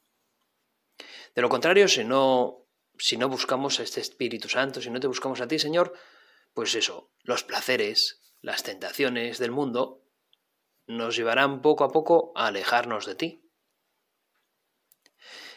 De 1.34 1.41
lo 1.41 1.48
contrario, 1.48 1.88
si 1.88 2.03
no 2.03 2.62
si 2.98 3.18
no 3.18 3.30
buscamos 3.30 3.80
a 3.80 3.84
este 3.84 4.02
Espíritu 4.02 4.50
Santo, 4.50 4.82
si 4.82 4.90
no 4.90 5.00
te 5.00 5.08
buscamos 5.08 5.42
a 5.42 5.48
ti, 5.48 5.60
Señor, 5.60 5.94
pues 6.54 6.76
eso, 6.76 7.12
los 7.24 7.44
placeres, 7.44 8.22
las 8.42 8.64
tentaciones 8.64 9.40
del 9.40 9.52
mundo 9.52 10.04
nos 10.86 11.16
llevarán 11.16 11.62
poco 11.62 11.84
a 11.84 11.92
poco 11.92 12.32
a 12.36 12.48
alejarnos 12.48 13.06
de 13.06 13.16
ti. 13.16 13.50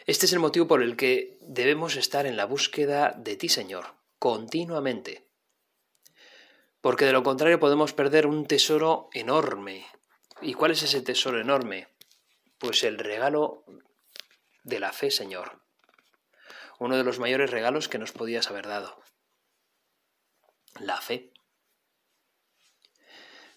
Este 0.07 0.26
es 0.26 0.33
el 0.33 0.38
motivo 0.38 0.69
por 0.69 0.83
el 0.83 0.97
que 0.97 1.37
debemos 1.40 1.97
estar 1.97 2.26
en 2.26 2.37
la 2.37 2.47
búsqueda 2.47 3.12
de 3.19 3.37
ti, 3.37 3.49
Señor, 3.49 3.97
continuamente. 4.19 5.28
Porque 6.81 7.05
de 7.07 7.12
lo 7.12 7.25
contrario 7.25 7.59
podemos 7.59 7.93
perder 7.93 8.26
un 8.26 8.47
tesoro 8.47 9.09
enorme. 9.12 9.87
¿Y 10.40 10.55
cuál 10.55 10.71
es 10.71 10.85
ese 10.85 11.02
tesoro 11.02 11.40
enorme? 11.40 11.88
Pues 12.59 12.85
el 12.85 12.99
regalo 12.99 13.64
de 14.62 14.78
la 14.78 14.93
fe, 14.93 15.11
Señor 15.11 15.65
uno 16.78 16.97
de 16.97 17.04
los 17.04 17.18
mayores 17.18 17.50
regalos 17.50 17.88
que 17.88 17.99
nos 17.99 18.12
podías 18.12 18.50
haber 18.50 18.66
dado. 18.66 19.02
La 20.78 21.00
fe. 21.00 21.33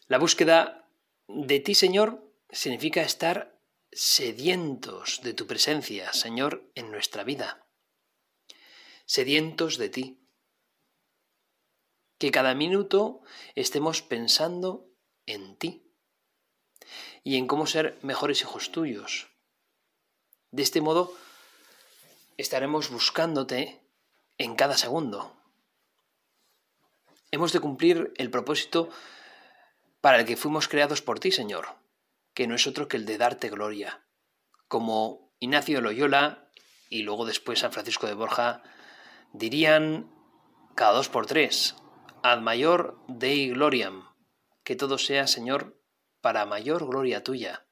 La 0.07 0.17
búsqueda 0.17 0.89
de 1.27 1.59
ti, 1.59 1.75
Señor, 1.75 2.33
significa 2.49 3.01
estar 3.01 3.59
sedientos 3.91 5.21
de 5.23 5.33
tu 5.33 5.47
presencia, 5.47 6.13
Señor, 6.13 6.71
en 6.75 6.91
nuestra 6.91 7.23
vida. 7.23 7.67
Sedientos 9.05 9.77
de 9.77 9.89
ti. 9.89 10.27
Que 12.17 12.31
cada 12.31 12.53
minuto 12.53 13.21
estemos 13.55 14.01
pensando 14.01 14.89
en 15.25 15.57
ti 15.57 15.93
y 17.23 17.37
en 17.37 17.47
cómo 17.47 17.67
ser 17.67 17.97
mejores 18.01 18.41
hijos 18.41 18.71
tuyos. 18.71 19.27
De 20.51 20.63
este 20.63 20.81
modo, 20.81 21.15
estaremos 22.39 22.89
buscándote 22.89 23.81
en 24.37 24.55
cada 24.55 24.77
segundo. 24.77 25.35
Hemos 27.31 27.51
de 27.51 27.59
cumplir 27.59 28.13
el 28.15 28.31
propósito 28.31 28.89
para 29.99 30.19
el 30.19 30.25
que 30.25 30.37
fuimos 30.37 30.69
creados 30.69 31.01
por 31.01 31.19
ti, 31.19 31.33
Señor, 31.33 31.67
que 32.33 32.47
no 32.47 32.55
es 32.55 32.65
otro 32.65 32.87
que 32.87 32.95
el 32.95 33.05
de 33.05 33.17
darte 33.17 33.49
gloria. 33.49 34.05
Como 34.69 35.33
Ignacio 35.39 35.81
Loyola 35.81 36.49
y 36.89 37.03
luego 37.03 37.25
después 37.25 37.59
San 37.59 37.73
Francisco 37.73 38.07
de 38.07 38.13
Borja 38.13 38.63
dirían 39.33 40.09
cada 40.75 40.93
dos 40.93 41.09
por 41.09 41.25
tres, 41.25 41.75
ad 42.23 42.39
mayor 42.39 43.03
dei 43.09 43.49
gloriam, 43.49 44.15
que 44.63 44.77
todo 44.77 44.97
sea, 44.97 45.27
Señor, 45.27 45.77
para 46.21 46.45
mayor 46.45 46.87
gloria 46.87 47.21
tuya. 47.21 47.67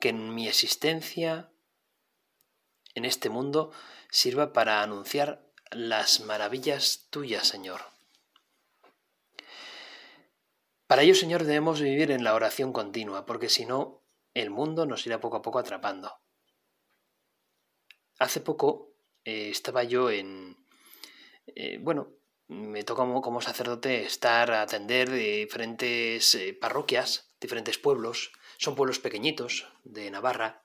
Que 0.00 0.08
en 0.08 0.34
mi 0.34 0.48
existencia 0.48 1.53
en 2.94 3.04
este 3.04 3.28
mundo 3.28 3.72
sirva 4.10 4.52
para 4.52 4.82
anunciar 4.82 5.44
las 5.70 6.20
maravillas 6.20 7.06
tuyas, 7.10 7.46
Señor. 7.46 7.80
Para 10.86 11.02
ello, 11.02 11.14
Señor, 11.14 11.44
debemos 11.44 11.80
vivir 11.80 12.10
en 12.10 12.24
la 12.24 12.34
oración 12.34 12.72
continua, 12.72 13.26
porque 13.26 13.48
si 13.48 13.64
no, 13.64 14.02
el 14.34 14.50
mundo 14.50 14.86
nos 14.86 15.06
irá 15.06 15.20
poco 15.20 15.36
a 15.36 15.42
poco 15.42 15.58
atrapando. 15.58 16.12
Hace 18.18 18.40
poco 18.40 18.94
eh, 19.24 19.48
estaba 19.50 19.82
yo 19.84 20.10
en... 20.10 20.56
Eh, 21.46 21.78
bueno, 21.80 22.12
me 22.48 22.84
toca 22.84 23.02
como, 23.22 23.40
sacerdote 23.40 24.02
estar 24.02 24.50
a 24.50 24.62
atender 24.62 25.10
diferentes 25.10 26.34
eh, 26.34 26.54
parroquias, 26.54 27.34
diferentes 27.40 27.78
pueblos. 27.78 28.32
Son 28.58 28.74
pueblos 28.74 28.98
pequeñitos 28.98 29.66
de 29.82 30.10
Navarra, 30.10 30.62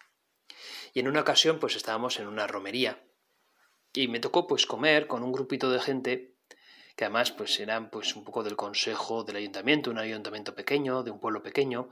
y 0.94 1.00
en 1.00 1.08
una 1.08 1.22
ocasión 1.22 1.60
pues 1.60 1.76
estábamos 1.76 2.20
en 2.20 2.28
una 2.28 2.48
romería 2.48 3.04
y 3.94 4.08
me 4.08 4.20
tocó 4.20 4.48
pues 4.48 4.66
comer 4.66 5.08
con 5.08 5.24
un 5.24 5.32
grupito 5.32 5.72
de 5.72 5.80
gente 5.80 6.36
que 6.96 7.06
además 7.06 7.32
pues 7.32 7.60
eran 7.60 7.90
pues 7.90 8.16
un 8.16 8.24
poco 8.24 8.44
del 8.44 8.58
consejo 8.58 9.24
del 9.24 9.38
ayuntamiento, 9.38 9.90
un 9.90 10.00
ayuntamiento 10.00 10.54
pequeño, 10.54 11.02
de 11.04 11.12
un 11.12 11.20
pueblo 11.20 11.42
pequeño, 11.42 11.90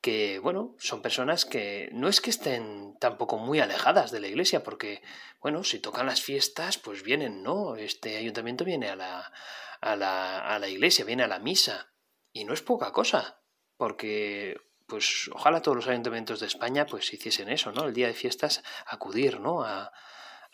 que 0.00 0.40
bueno, 0.40 0.74
son 0.78 1.00
personas 1.00 1.44
que 1.44 1.90
no 1.92 2.08
es 2.08 2.20
que 2.20 2.30
estén 2.30 2.96
tampoco 2.98 3.38
muy 3.38 3.60
alejadas 3.60 4.10
de 4.10 4.20
la 4.20 4.28
iglesia, 4.28 4.64
porque 4.64 5.02
bueno, 5.40 5.62
si 5.62 5.78
tocan 5.78 6.06
las 6.06 6.22
fiestas, 6.22 6.76
pues 6.78 7.04
vienen, 7.04 7.42
¿no? 7.42 7.76
Este 7.76 8.16
ayuntamiento 8.16 8.64
viene 8.64 8.88
a 8.88 8.96
la, 8.96 9.32
a 9.80 9.94
la, 9.94 10.40
a 10.40 10.58
la 10.58 10.68
iglesia, 10.68 11.04
viene 11.04 11.22
a 11.22 11.28
la 11.28 11.38
misa, 11.38 11.92
y 12.32 12.44
no 12.44 12.52
es 12.52 12.62
poca 12.62 12.92
cosa, 12.92 13.40
porque 13.76 14.60
pues 14.88 15.28
ojalá 15.34 15.60
todos 15.60 15.76
los 15.76 15.86
ayuntamientos 15.86 16.40
de 16.40 16.46
España 16.46 16.86
pues 16.86 17.12
hiciesen 17.12 17.50
eso, 17.50 17.70
¿no? 17.72 17.84
El 17.84 17.94
día 17.94 18.06
de 18.06 18.14
fiestas 18.14 18.62
acudir, 18.86 19.38
¿no? 19.38 19.62
A, 19.62 19.92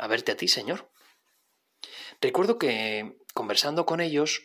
verte 0.08 0.32
a 0.32 0.36
ti, 0.36 0.48
Señor. 0.48 0.90
Recuerdo 2.20 2.58
que 2.58 3.16
conversando 3.32 3.86
con 3.86 4.00
ellos 4.00 4.42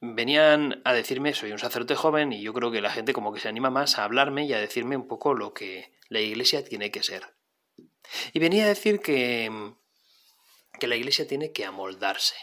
venían 0.00 0.82
a 0.84 0.92
decirme, 0.92 1.32
soy 1.32 1.52
un 1.52 1.60
sacerdote 1.60 1.94
joven 1.94 2.32
y 2.32 2.42
yo 2.42 2.52
creo 2.52 2.72
que 2.72 2.80
la 2.80 2.90
gente 2.90 3.12
como 3.12 3.32
que 3.32 3.38
se 3.38 3.48
anima 3.48 3.70
más 3.70 3.98
a 3.98 4.04
hablarme 4.04 4.46
y 4.46 4.52
a 4.52 4.58
decirme 4.58 4.96
un 4.96 5.06
poco 5.06 5.32
lo 5.32 5.54
que 5.54 5.92
la 6.08 6.20
iglesia 6.20 6.64
tiene 6.64 6.90
que 6.90 7.04
ser. 7.04 7.36
Y 8.32 8.40
venía 8.40 8.64
a 8.64 8.68
decir 8.68 9.00
que, 9.00 9.74
que 10.80 10.88
la 10.88 10.96
iglesia 10.96 11.28
tiene 11.28 11.52
que 11.52 11.64
amoldarse 11.64 12.34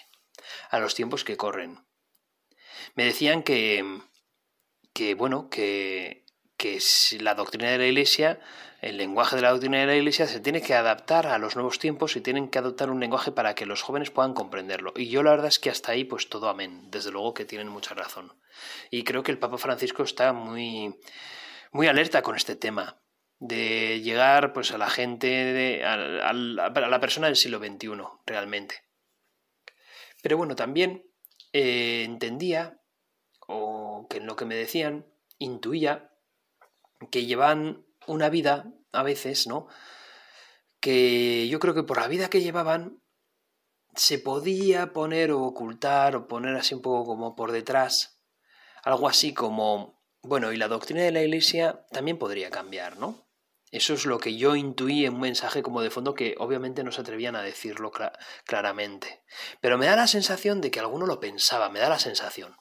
a 0.70 0.80
los 0.80 0.96
tiempos 0.96 1.25
que 1.25 1.36
corren. 1.36 1.86
Me 2.96 3.04
decían 3.04 3.44
que, 3.44 4.01
que 4.94 5.16
bueno, 5.16 5.50
que 5.50 6.21
que 6.62 6.77
la 7.20 7.34
doctrina 7.34 7.72
de 7.72 7.80
la 7.80 7.88
Iglesia, 7.88 8.39
el 8.82 8.98
lenguaje 8.98 9.36
de 9.36 9.41
la 9.41 9.50
doctrina 9.50 9.80
de 9.80 9.88
la 9.88 9.96
Iglesia 9.96 10.27
se 10.27 10.39
tiene 10.39 10.62
que 10.62 10.75
adaptar 10.75 11.25
a 11.25 11.39
los 11.39 11.56
nuevos 11.56 11.80
tiempos 11.80 12.15
y 12.15 12.22
tienen 12.22 12.50
que 12.50 12.60
adoptar 12.60 12.91
un 12.91 13.00
lenguaje 13.00 13.32
para 13.32 13.56
que 13.56 13.65
los 13.65 13.82
jóvenes 13.82 14.12
puedan 14.12 14.36
comprenderlo. 14.36 14.94
Y 14.96 15.10
yo 15.10 15.24
la 15.24 15.32
verdad 15.32 15.48
es 15.48 15.58
que 15.58 15.72
hasta 15.72 15.94
ahí 15.94 16.03
pues 16.03 16.30
todo 16.30 16.50
amén, 16.50 16.91
desde 16.91 17.12
luego 17.12 17.34
que 17.34 17.46
tienen 17.46 17.68
mucha 17.68 17.96
razón. 17.96 18.32
Y 18.91 19.03
creo 19.03 19.24
que 19.24 19.32
el 19.32 19.39
Papa 19.39 19.58
Francisco 19.58 20.03
está 20.03 20.34
muy 20.34 21.00
muy 21.72 21.88
alerta 21.88 22.22
con 22.22 22.36
este 22.36 22.56
tema 22.56 23.01
de 23.39 24.01
llegar 24.01 24.53
pues 24.53 24.72
a 24.72 24.77
la 24.77 24.89
gente, 24.89 25.84
a, 25.84 26.32
la 26.32 27.00
persona 27.00 27.25
del 27.25 27.38
siglo 27.38 27.58
XXI, 27.58 27.89
realmente. 28.27 28.84
Pero 30.22 30.38
bueno, 30.38 30.56
también 30.56 31.08
eh, 31.53 32.03
entendía, 32.06 32.80
o 33.48 34.06
que 34.08 34.18
en 34.18 34.27
lo 34.27 34.36
que 34.36 34.46
me 34.46 34.53
decían, 34.53 35.08
intuía 35.39 36.11
que 37.10 37.25
llevan 37.25 37.86
una 38.08 38.29
vida, 38.29 38.72
a 38.91 39.03
veces, 39.03 39.48
¿no? 39.48 39.67
Que 40.79 41.48
yo 41.48 41.60
creo 41.60 41.74
que 41.74 41.84
por 41.84 42.00
la 42.00 42.08
vida 42.08 42.29
que 42.29 42.41
llevaban 42.41 43.01
se 43.96 44.20
podía 44.20 44.93
poner 44.93 45.31
o 45.31 45.41
ocultar 45.41 46.15
o 46.15 46.27
poner 46.27 46.55
así 46.55 46.74
un 46.74 46.81
poco 46.81 47.05
como 47.05 47.36
por 47.36 47.51
detrás, 47.51 48.22
algo 48.84 49.08
así 49.08 49.34
como, 49.34 50.01
bueno, 50.22 50.51
y 50.51 50.58
la 50.58 50.67
doctrina 50.67 51.01
de 51.01 51.12
la 51.12 51.22
Iglesia 51.22 51.86
también 51.91 52.17
podría 52.17 52.50
cambiar, 52.50 52.98
¿no? 52.98 53.27
Eso 53.72 53.93
es 53.93 54.05
lo 54.05 54.20
que 54.20 54.36
yo 54.36 54.58
intuí 54.58 55.05
en 55.05 55.13
un 55.13 55.22
mensaje 55.22 55.63
como 55.63 55.81
de 55.81 55.89
fondo 55.89 56.13
que 56.13 56.36
obviamente 56.38 56.84
no 56.84 56.91
se 56.91 57.01
atrevían 57.01 57.38
a 57.38 57.41
decirlo 57.41 57.91
claramente. 58.46 59.24
Pero 59.62 59.77
me 59.77 59.86
da 59.86 59.96
la 59.96 60.08
sensación 60.08 60.60
de 60.60 60.72
que 60.72 60.81
alguno 60.81 61.05
lo 61.05 61.22
pensaba, 61.22 61.70
me 61.70 61.79
da 61.79 61.88
la 61.88 62.00
sensación. 62.00 62.58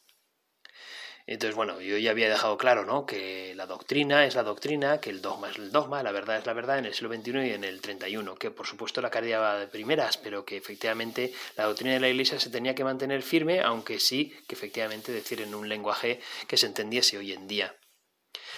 Entonces, 1.26 1.54
bueno, 1.54 1.80
yo 1.80 1.96
ya 1.98 2.10
había 2.10 2.28
dejado 2.28 2.58
claro, 2.58 2.84
¿no? 2.84 3.06
Que 3.06 3.54
la 3.54 3.66
doctrina 3.66 4.26
es 4.26 4.34
la 4.34 4.42
doctrina, 4.42 5.00
que 5.00 5.10
el 5.10 5.22
dogma 5.22 5.50
es 5.50 5.56
el 5.58 5.70
dogma, 5.70 6.02
la 6.02 6.12
verdad 6.12 6.38
es 6.38 6.46
la 6.46 6.52
verdad 6.52 6.78
en 6.78 6.86
el 6.86 6.94
siglo 6.94 7.14
XXI 7.14 7.30
y 7.30 7.50
en 7.50 7.64
el 7.64 7.80
XXI, 7.80 8.38
que 8.38 8.50
por 8.50 8.66
supuesto 8.66 9.00
la 9.00 9.10
cargaba 9.10 9.58
de 9.58 9.66
primeras, 9.66 10.16
pero 10.16 10.44
que 10.44 10.56
efectivamente 10.56 11.32
la 11.56 11.64
doctrina 11.64 11.94
de 11.94 12.00
la 12.00 12.08
Iglesia 12.08 12.40
se 12.40 12.50
tenía 12.50 12.74
que 12.74 12.84
mantener 12.84 13.22
firme, 13.22 13.60
aunque 13.60 14.00
sí 14.00 14.34
que 14.48 14.54
efectivamente 14.54 15.12
decir 15.12 15.40
en 15.40 15.54
un 15.54 15.68
lenguaje 15.68 16.20
que 16.46 16.56
se 16.56 16.66
entendiese 16.66 17.18
hoy 17.18 17.32
en 17.32 17.46
día. 17.46 17.76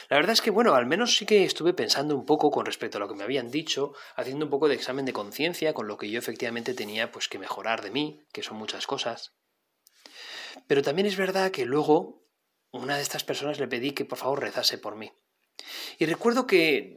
La 0.08 0.16
verdad 0.16 0.32
es 0.32 0.42
que, 0.42 0.50
bueno, 0.50 0.74
al 0.74 0.86
menos 0.86 1.16
sí 1.16 1.24
que 1.24 1.44
estuve 1.44 1.72
pensando 1.72 2.14
un 2.14 2.26
poco 2.26 2.50
con 2.50 2.66
respecto 2.66 2.98
a 2.98 3.00
lo 3.00 3.08
que 3.08 3.14
me 3.14 3.24
habían 3.24 3.50
dicho, 3.50 3.94
haciendo 4.16 4.44
un 4.44 4.50
poco 4.50 4.68
de 4.68 4.74
examen 4.74 5.04
de 5.04 5.12
conciencia 5.12 5.72
con 5.72 5.88
lo 5.88 5.96
que 5.96 6.10
yo 6.10 6.18
efectivamente 6.18 6.74
tenía 6.74 7.10
pues 7.10 7.28
que 7.28 7.38
mejorar 7.38 7.82
de 7.82 7.90
mí, 7.90 8.22
que 8.32 8.42
son 8.42 8.58
muchas 8.58 8.86
cosas. 8.86 9.32
Pero 10.66 10.82
también 10.82 11.06
es 11.06 11.16
verdad 11.16 11.50
que 11.50 11.64
luego 11.64 12.21
una 12.72 12.96
de 12.96 13.02
estas 13.02 13.24
personas 13.24 13.60
le 13.60 13.68
pedí 13.68 13.92
que 13.92 14.04
por 14.04 14.18
favor 14.18 14.40
rezase 14.40 14.78
por 14.78 14.96
mí. 14.96 15.12
Y 15.98 16.06
recuerdo 16.06 16.46
que 16.46 16.96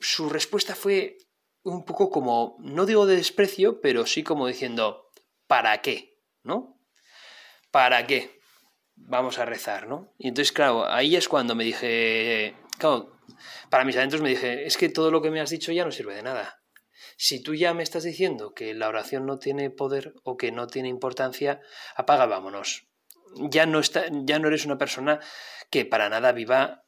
su 0.00 0.28
respuesta 0.28 0.74
fue 0.74 1.16
un 1.62 1.84
poco 1.84 2.10
como, 2.10 2.56
no 2.60 2.86
digo 2.86 3.06
de 3.06 3.16
desprecio, 3.16 3.80
pero 3.80 4.06
sí 4.06 4.22
como 4.22 4.46
diciendo, 4.46 5.10
¿para 5.46 5.80
qué? 5.80 6.18
¿No? 6.42 6.78
¿Para 7.70 8.06
qué? 8.06 8.40
vamos 9.06 9.38
a 9.38 9.44
rezar, 9.44 9.86
¿no? 9.88 10.12
Y 10.18 10.28
entonces, 10.28 10.52
claro, 10.52 10.86
ahí 10.86 11.16
es 11.16 11.28
cuando 11.28 11.54
me 11.54 11.64
dije, 11.64 12.54
claro, 12.78 13.18
para 13.70 13.84
mis 13.84 13.96
adentros 13.96 14.22
me 14.22 14.30
dije, 14.30 14.66
es 14.66 14.76
que 14.76 14.88
todo 14.88 15.10
lo 15.10 15.22
que 15.22 15.30
me 15.30 15.40
has 15.40 15.50
dicho 15.50 15.72
ya 15.72 15.84
no 15.84 15.92
sirve 15.92 16.14
de 16.14 16.22
nada. 16.22 16.60
Si 17.16 17.42
tú 17.42 17.54
ya 17.54 17.74
me 17.74 17.82
estás 17.82 18.04
diciendo 18.04 18.54
que 18.54 18.74
la 18.74 18.88
oración 18.88 19.26
no 19.26 19.38
tiene 19.38 19.70
poder 19.70 20.14
o 20.24 20.36
que 20.36 20.52
no 20.52 20.66
tiene 20.66 20.88
importancia, 20.88 21.60
apaga, 21.94 22.26
vámonos. 22.26 22.89
Ya 23.34 23.66
no, 23.66 23.80
está, 23.80 24.04
ya 24.10 24.38
no 24.38 24.48
eres 24.48 24.64
una 24.66 24.78
persona 24.78 25.20
que 25.70 25.84
para 25.84 26.08
nada 26.08 26.32
viva 26.32 26.84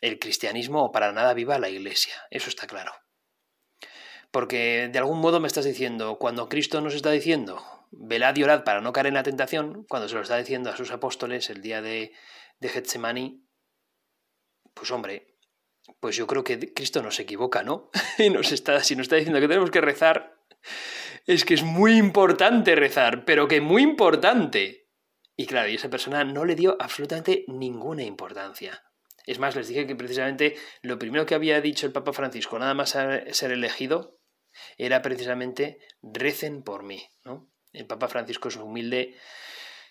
el 0.00 0.18
cristianismo 0.18 0.84
o 0.84 0.92
para 0.92 1.12
nada 1.12 1.34
viva 1.34 1.58
la 1.58 1.68
iglesia. 1.68 2.14
Eso 2.30 2.48
está 2.48 2.66
claro. 2.66 2.92
Porque 4.30 4.88
de 4.92 4.98
algún 4.98 5.20
modo 5.20 5.40
me 5.40 5.46
estás 5.46 5.64
diciendo, 5.64 6.18
cuando 6.18 6.48
Cristo 6.48 6.80
nos 6.80 6.94
está 6.94 7.10
diciendo, 7.10 7.62
velad 7.90 8.36
y 8.36 8.42
orad 8.42 8.64
para 8.64 8.80
no 8.80 8.92
caer 8.92 9.06
en 9.06 9.14
la 9.14 9.22
tentación, 9.22 9.84
cuando 9.88 10.08
se 10.08 10.16
lo 10.16 10.22
está 10.22 10.36
diciendo 10.36 10.70
a 10.70 10.76
sus 10.76 10.90
apóstoles 10.90 11.48
el 11.50 11.62
día 11.62 11.80
de, 11.80 12.12
de 12.60 13.40
pues 14.74 14.90
hombre, 14.90 15.36
pues 16.00 16.16
yo 16.16 16.26
creo 16.26 16.44
que 16.44 16.72
Cristo 16.74 17.02
no 17.02 17.10
se 17.10 17.22
equivoca, 17.22 17.62
¿no? 17.62 17.90
y 18.18 18.30
nos 18.30 18.52
está, 18.52 18.82
si 18.82 18.96
nos 18.96 19.04
está 19.04 19.16
diciendo 19.16 19.40
que 19.40 19.48
tenemos 19.48 19.70
que 19.70 19.80
rezar, 19.80 20.36
es 21.26 21.44
que 21.44 21.54
es 21.54 21.62
muy 21.62 21.96
importante 21.96 22.74
rezar, 22.74 23.24
pero 23.24 23.48
que 23.48 23.60
muy 23.60 23.82
importante. 23.82 24.85
Y 25.36 25.46
claro, 25.46 25.68
y 25.68 25.74
esa 25.74 25.90
persona 25.90 26.24
no 26.24 26.44
le 26.44 26.54
dio 26.54 26.76
absolutamente 26.80 27.44
ninguna 27.46 28.02
importancia. 28.02 28.82
Es 29.26 29.38
más, 29.38 29.54
les 29.56 29.68
dije 29.68 29.86
que 29.86 29.96
precisamente 29.96 30.56
lo 30.82 30.98
primero 30.98 31.26
que 31.26 31.34
había 31.34 31.60
dicho 31.60 31.86
el 31.86 31.92
Papa 31.92 32.12
Francisco, 32.12 32.58
nada 32.58 32.74
más 32.74 32.90
ser 32.90 33.52
elegido, 33.52 34.18
era 34.78 35.02
precisamente 35.02 35.78
recen 36.02 36.62
por 36.62 36.84
mí, 36.84 37.06
¿no? 37.24 37.50
El 37.72 37.86
Papa 37.86 38.08
Francisco 38.08 38.48
es 38.48 38.56
humilde 38.56 39.16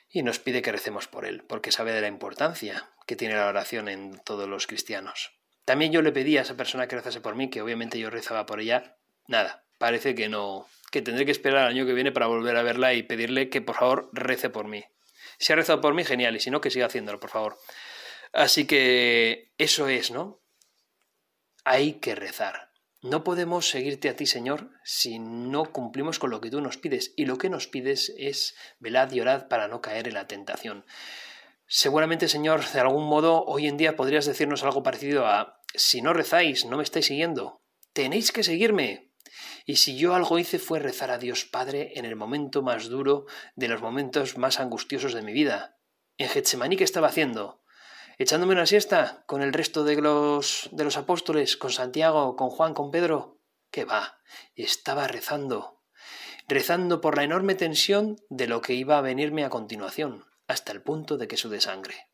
y 0.09 0.23
nos 0.23 0.39
pide 0.39 0.61
que 0.61 0.71
recemos 0.71 1.07
por 1.07 1.25
él, 1.25 1.43
porque 1.43 1.71
sabe 1.71 1.91
de 1.91 2.01
la 2.01 2.07
importancia 2.07 2.89
que 3.05 3.15
tiene 3.15 3.35
la 3.35 3.47
oración 3.47 3.89
en 3.89 4.19
todos 4.23 4.49
los 4.49 4.65
cristianos. 4.65 5.31
También 5.65 5.91
yo 5.91 6.01
le 6.01 6.11
pedí 6.11 6.37
a 6.37 6.41
esa 6.41 6.57
persona 6.57 6.87
que 6.87 6.95
rezase 6.95 7.21
por 7.21 7.35
mí, 7.35 7.49
que 7.49 7.61
obviamente 7.61 7.99
yo 7.99 8.09
rezaba 8.09 8.45
por 8.45 8.59
ella. 8.59 8.97
Nada, 9.27 9.65
parece 9.77 10.15
que 10.15 10.29
no, 10.29 10.67
que 10.91 11.01
tendré 11.01 11.25
que 11.25 11.31
esperar 11.31 11.63
al 11.63 11.69
año 11.69 11.85
que 11.85 11.93
viene 11.93 12.11
para 12.11 12.27
volver 12.27 12.55
a 12.55 12.63
verla 12.63 12.93
y 12.93 13.03
pedirle 13.03 13.49
que 13.49 13.61
por 13.61 13.75
favor 13.75 14.09
rece 14.13 14.49
por 14.49 14.67
mí. 14.67 14.85
Si 15.37 15.53
ha 15.53 15.55
rezado 15.55 15.81
por 15.81 15.93
mí, 15.93 16.03
genial, 16.03 16.35
y 16.35 16.39
si 16.39 16.49
no, 16.49 16.61
que 16.61 16.71
siga 16.71 16.85
haciéndolo, 16.85 17.19
por 17.19 17.29
favor. 17.29 17.57
Así 18.33 18.65
que 18.65 19.53
eso 19.57 19.87
es, 19.87 20.11
¿no? 20.11 20.41
Hay 21.63 21.93
que 21.99 22.15
rezar. 22.15 22.71
No 23.01 23.23
podemos 23.23 23.69
seguirte 23.69 24.09
a 24.09 24.15
ti, 24.15 24.25
Señor, 24.25 24.71
si 24.83 25.19
no 25.19 25.71
cumplimos 25.71 26.17
con 26.17 26.31
lo 26.31 26.41
que 26.41 26.49
tú 26.49 26.59
nos 26.59 26.77
pides. 26.77 27.13
Y 27.15 27.25
lo 27.25 27.37
que 27.37 27.49
nos 27.49 27.67
pides 27.67 28.13
es 28.17 28.55
velad 28.79 29.11
y 29.11 29.21
orad 29.21 29.47
para 29.47 29.67
no 29.67 29.81
caer 29.81 30.07
en 30.07 30.15
la 30.15 30.27
tentación. 30.27 30.85
Seguramente, 31.67 32.27
Señor, 32.27 32.67
de 32.67 32.79
algún 32.79 33.05
modo, 33.05 33.43
hoy 33.45 33.67
en 33.67 33.77
día 33.77 33.95
podrías 33.95 34.25
decirnos 34.25 34.63
algo 34.63 34.83
parecido 34.83 35.27
a 35.27 35.61
si 35.73 36.01
no 36.01 36.13
rezáis, 36.13 36.65
no 36.65 36.77
me 36.77 36.83
estáis 36.83 37.05
siguiendo. 37.05 37.61
Tenéis 37.93 38.31
que 38.31 38.43
seguirme. 38.43 39.04
Y 39.65 39.77
si 39.77 39.97
yo 39.97 40.13
algo 40.13 40.39
hice 40.39 40.59
fue 40.59 40.79
rezar 40.79 41.11
a 41.11 41.17
Dios 41.17 41.45
Padre 41.45 41.93
en 41.95 42.05
el 42.05 42.15
momento 42.15 42.61
más 42.61 42.87
duro 42.87 43.25
de 43.55 43.67
los 43.67 43.81
momentos 43.81 44.37
más 44.37 44.59
angustiosos 44.59 45.13
de 45.13 45.23
mi 45.23 45.33
vida. 45.33 45.77
En 46.17 46.29
Getsemaní, 46.29 46.77
¿qué 46.77 46.83
estaba 46.83 47.07
haciendo? 47.07 47.65
echándome 48.17 48.53
una 48.53 48.65
siesta 48.65 49.23
con 49.25 49.41
el 49.41 49.53
resto 49.53 49.83
de 49.83 50.01
los, 50.01 50.69
de 50.71 50.83
los 50.83 50.97
apóstoles, 50.97 51.57
con 51.57 51.71
Santiago, 51.71 52.35
con 52.35 52.49
Juan, 52.49 52.73
con 52.73 52.91
Pedro. 52.91 53.41
¿Qué 53.71 53.85
va? 53.85 54.19
Estaba 54.55 55.07
rezando, 55.07 55.81
rezando 56.47 57.01
por 57.01 57.17
la 57.17 57.23
enorme 57.23 57.55
tensión 57.55 58.17
de 58.29 58.47
lo 58.47 58.61
que 58.61 58.73
iba 58.73 58.97
a 58.97 59.01
venirme 59.01 59.43
a 59.43 59.49
continuación, 59.49 60.25
hasta 60.47 60.71
el 60.71 60.81
punto 60.81 61.17
de 61.17 61.27
que 61.27 61.35
de 61.35 61.61
sangre. 61.61 62.09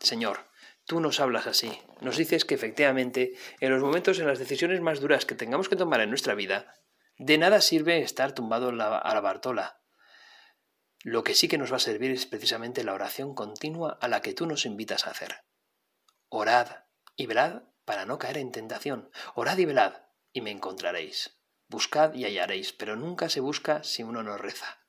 Señor, 0.00 0.50
tú 0.84 1.00
nos 1.00 1.20
hablas 1.20 1.46
así, 1.46 1.80
nos 2.00 2.16
dices 2.16 2.44
que 2.44 2.54
efectivamente, 2.54 3.34
en 3.60 3.70
los 3.70 3.82
momentos, 3.82 4.18
en 4.18 4.26
las 4.26 4.38
decisiones 4.38 4.80
más 4.80 5.00
duras 5.00 5.26
que 5.26 5.34
tengamos 5.34 5.68
que 5.68 5.76
tomar 5.76 6.00
en 6.00 6.10
nuestra 6.10 6.34
vida, 6.34 6.74
de 7.18 7.38
nada 7.38 7.60
sirve 7.60 8.02
estar 8.02 8.32
tumbado 8.32 8.68
a 8.68 8.72
la 9.14 9.20
Bartola, 9.20 9.80
lo 11.06 11.22
que 11.22 11.36
sí 11.36 11.46
que 11.46 11.56
nos 11.56 11.70
va 11.70 11.76
a 11.76 11.78
servir 11.78 12.10
es 12.10 12.26
precisamente 12.26 12.82
la 12.82 12.92
oración 12.92 13.36
continua 13.36 13.96
a 14.00 14.08
la 14.08 14.22
que 14.22 14.34
tú 14.34 14.44
nos 14.44 14.66
invitas 14.66 15.06
a 15.06 15.10
hacer. 15.10 15.44
Orad 16.28 16.68
y 17.14 17.26
velad 17.26 17.62
para 17.84 18.06
no 18.06 18.18
caer 18.18 18.38
en 18.38 18.50
tentación. 18.50 19.08
Orad 19.36 19.56
y 19.58 19.66
velad 19.66 20.02
y 20.32 20.40
me 20.40 20.50
encontraréis. 20.50 21.38
Buscad 21.68 22.12
y 22.14 22.24
hallaréis, 22.24 22.72
pero 22.72 22.96
nunca 22.96 23.28
se 23.28 23.38
busca 23.38 23.84
si 23.84 24.02
uno 24.02 24.24
no 24.24 24.36
reza. 24.36 24.80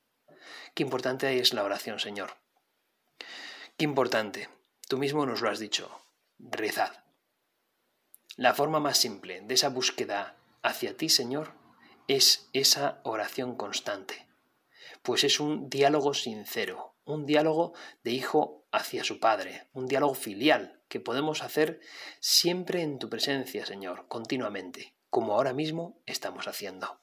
Qué 0.74 0.82
importante 0.82 1.38
es 1.38 1.54
la 1.54 1.62
oración, 1.62 2.00
Señor. 2.00 2.36
Qué 3.76 3.84
importante. 3.84 4.48
Tú 4.88 4.98
mismo 4.98 5.24
nos 5.24 5.40
lo 5.40 5.50
has 5.50 5.60
dicho. 5.60 6.02
Rezad. 6.40 6.92
La 8.34 8.54
forma 8.54 8.80
más 8.80 8.98
simple 8.98 9.40
de 9.42 9.54
esa 9.54 9.68
búsqueda 9.68 10.36
hacia 10.62 10.96
ti, 10.96 11.08
Señor, 11.08 11.52
es 12.08 12.48
esa 12.52 13.00
oración 13.04 13.54
constante 13.56 14.28
pues 15.02 15.24
es 15.24 15.40
un 15.40 15.70
diálogo 15.70 16.14
sincero, 16.14 16.94
un 17.04 17.26
diálogo 17.26 17.72
de 18.04 18.10
hijo 18.10 18.66
hacia 18.70 19.04
su 19.04 19.20
padre, 19.20 19.66
un 19.72 19.86
diálogo 19.86 20.14
filial 20.14 20.82
que 20.88 21.00
podemos 21.00 21.42
hacer 21.42 21.80
siempre 22.20 22.82
en 22.82 22.98
tu 22.98 23.08
presencia, 23.08 23.64
Señor, 23.64 24.06
continuamente, 24.08 24.94
como 25.10 25.34
ahora 25.34 25.52
mismo 25.52 26.00
estamos 26.06 26.46
haciendo. 26.48 27.00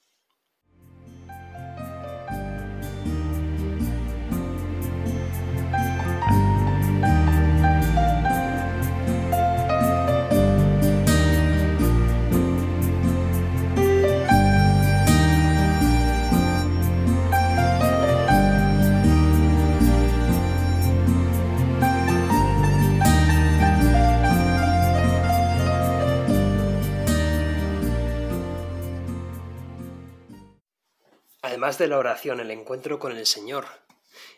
Además 31.55 31.77
de 31.77 31.87
la 31.87 31.97
oración, 31.97 32.41
el 32.41 32.51
encuentro 32.51 32.99
con 32.99 33.15
el 33.15 33.25
Señor 33.25 33.65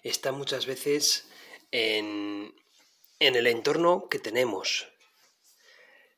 está 0.04 0.32
muchas 0.32 0.68
veces 0.68 1.28
en, 1.72 2.54
el 3.20 3.48
entorno 3.48 4.08
que 4.08 4.20
tenemos. 4.20 4.88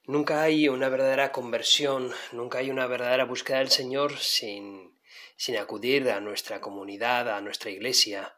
Nunca 0.04 0.42
hay 0.42 0.68
una 0.68 0.90
verdadera 0.90 1.32
conversión, 1.32 2.12
nunca 2.34 2.58
hay 2.58 2.70
una 2.70 2.86
verdadera 2.86 3.24
búsqueda 3.24 3.60
del 3.60 3.70
Señor 3.70 4.20
sin, 4.20 5.00
sin 5.38 5.56
acudir 5.56 6.10
a 6.12 6.20
nuestra 6.20 6.60
comunidad, 6.60 7.30
a 7.30 7.40
nuestra 7.40 7.72
iglesia, 7.72 8.36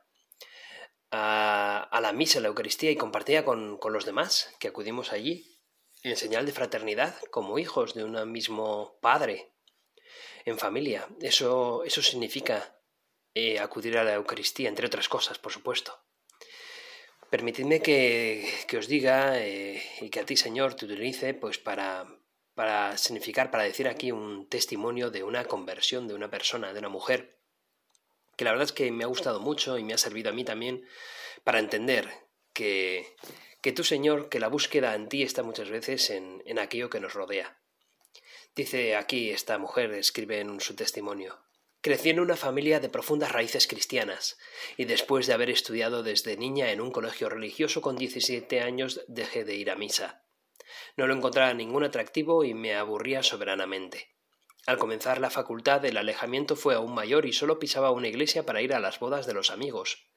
a, 1.09 1.81
a 1.81 1.99
la 1.99 2.11
misa, 2.11 2.37
a 2.37 2.41
la 2.43 2.49
Eucaristía 2.49 2.91
y 2.91 2.95
compartida 2.95 3.43
con, 3.43 3.79
con 3.79 3.91
los 3.91 4.05
demás 4.05 4.53
que 4.59 4.67
acudimos 4.67 5.13
allí, 5.13 5.57
en 6.03 6.15
señal 6.15 6.45
de 6.45 6.51
fraternidad, 6.51 7.15
como 7.31 7.57
hijos 7.57 7.95
de 7.95 8.03
un 8.03 8.31
mismo 8.31 8.99
Padre, 9.01 9.51
en 10.45 10.57
familia. 10.57 11.07
Eso, 11.21 11.83
eso 11.83 12.01
significa 12.01 12.77
eh, 13.33 13.59
acudir 13.59 13.97
a 13.97 14.03
la 14.03 14.13
Eucaristía, 14.13 14.69
entre 14.69 14.87
otras 14.87 15.07
cosas, 15.07 15.39
por 15.39 15.51
supuesto. 15.51 15.99
Permitidme 17.29 17.81
que, 17.81 18.45
que 18.67 18.77
os 18.77 18.87
diga 18.87 19.39
eh, 19.39 19.81
y 20.01 20.09
que 20.09 20.19
a 20.19 20.25
ti, 20.25 20.35
Señor, 20.35 20.75
te 20.75 20.85
utilice 20.85 21.33
pues 21.33 21.57
para, 21.57 22.05
para 22.55 22.97
significar, 22.97 23.51
para 23.51 23.63
decir 23.63 23.87
aquí 23.87 24.11
un 24.11 24.49
testimonio 24.49 25.09
de 25.11 25.23
una 25.23 25.45
conversión 25.45 26.07
de 26.07 26.13
una 26.13 26.29
persona, 26.29 26.73
de 26.73 26.79
una 26.79 26.89
mujer, 26.89 27.39
que 28.35 28.43
la 28.43 28.51
verdad 28.51 28.65
es 28.65 28.73
que 28.73 28.91
me 28.91 29.05
ha 29.05 29.07
gustado 29.07 29.39
mucho 29.39 29.77
y 29.77 29.83
me 29.83 29.93
ha 29.93 29.97
servido 29.97 30.29
a 30.29 30.33
mí 30.33 30.43
también 30.43 30.85
para 31.45 31.59
entender 31.59 32.09
que, 32.53 33.15
que 33.61 33.71
tú, 33.71 33.83
Señor, 33.85 34.27
que 34.27 34.39
la 34.41 34.49
búsqueda 34.49 34.93
en 34.95 35.07
ti 35.07 35.23
está 35.23 35.41
muchas 35.41 35.69
veces 35.69 36.09
en, 36.09 36.43
en 36.45 36.59
aquello 36.59 36.89
que 36.89 36.99
nos 36.99 37.13
rodea. 37.13 37.60
Dice 38.55 38.95
aquí 38.95 39.29
esta 39.29 39.57
mujer, 39.57 39.93
escribe 39.93 40.39
en 40.39 40.59
su 40.59 40.75
testimonio, 40.75 41.39
Crecí 41.83 42.11
en 42.11 42.19
una 42.19 42.35
familia 42.35 42.79
de 42.79 42.89
profundas 42.89 43.31
raíces 43.31 43.65
cristianas, 43.65 44.37
y 44.77 44.85
después 44.85 45.25
de 45.25 45.33
haber 45.33 45.49
estudiado 45.49 46.03
desde 46.03 46.37
niña 46.37 46.71
en 46.71 46.79
un 46.79 46.91
colegio 46.91 47.27
religioso 47.27 47.81
con 47.81 47.95
17 47.95 48.61
años 48.61 49.01
dejé 49.07 49.45
de 49.45 49.55
ir 49.55 49.71
a 49.71 49.75
misa. 49.75 50.23
No 50.95 51.07
lo 51.07 51.15
encontraba 51.15 51.55
ningún 51.55 51.83
atractivo 51.83 52.43
y 52.43 52.53
me 52.53 52.75
aburría 52.75 53.23
soberanamente. 53.23 54.13
Al 54.67 54.77
comenzar 54.77 55.19
la 55.19 55.31
facultad 55.31 55.83
el 55.85 55.97
alejamiento 55.97 56.55
fue 56.55 56.75
aún 56.75 56.93
mayor 56.93 57.25
y 57.25 57.33
solo 57.33 57.57
pisaba 57.57 57.89
una 57.89 58.09
iglesia 58.09 58.45
para 58.45 58.61
ir 58.61 58.75
a 58.75 58.79
las 58.79 58.99
bodas 58.99 59.25
de 59.25 59.33
los 59.33 59.49
amigos. 59.49 60.07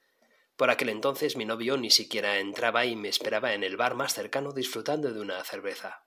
Por 0.57 0.71
aquel 0.71 0.91
entonces 0.91 1.37
mi 1.37 1.47
novio 1.47 1.79
ni 1.79 1.91
siquiera 1.91 2.39
entraba 2.39 2.85
y 2.85 2.95
me 2.95 3.09
esperaba 3.09 3.55
en 3.55 3.65
el 3.65 3.79
bar 3.79 3.95
más 3.95 4.13
cercano 4.13 4.53
disfrutando 4.53 5.15
de 5.15 5.21
una 5.21 5.43
cerveza. 5.45 6.04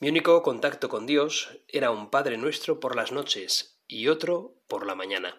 Mi 0.00 0.08
único 0.08 0.42
contacto 0.42 0.88
con 0.88 1.06
Dios 1.06 1.60
era 1.68 1.90
un 1.90 2.10
Padre 2.10 2.36
nuestro 2.36 2.80
por 2.80 2.96
las 2.96 3.12
noches, 3.12 3.80
y 3.86 4.08
otro 4.08 4.56
por 4.66 4.86
la 4.86 4.94
mañana. 4.94 5.38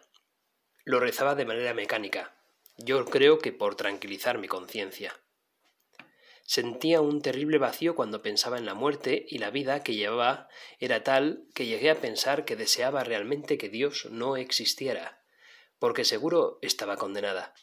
Lo 0.84 1.00
rezaba 1.00 1.36
de 1.36 1.46
manera 1.46 1.74
mecánica, 1.74 2.36
yo 2.78 3.04
creo 3.06 3.40
que 3.40 3.52
por 3.52 3.76
tranquilizar 3.76 4.38
mi 4.38 4.48
conciencia. 4.48 5.20
Sentía 6.44 7.02
un 7.02 7.22
terrible 7.22 7.58
vacío 7.58 7.96
cuando 7.96 8.22
pensaba 8.22 8.58
en 8.58 8.66
la 8.66 8.76
muerte 8.76 9.26
y 9.28 9.40
la 9.40 9.50
vida 9.50 9.82
que 9.82 9.96
llevaba 9.96 10.48
era 10.80 11.04
tal 11.04 11.48
que 11.56 11.66
llegué 11.66 11.90
a 11.90 12.00
pensar 12.00 12.46
que 12.46 12.56
deseaba 12.56 13.04
realmente 13.04 13.58
que 13.58 13.70
Dios 13.70 14.08
no 14.12 14.38
existiera, 14.38 15.24
porque 15.80 16.06
seguro 16.06 16.60
estaba 16.62 16.98
condenada. 16.98 17.54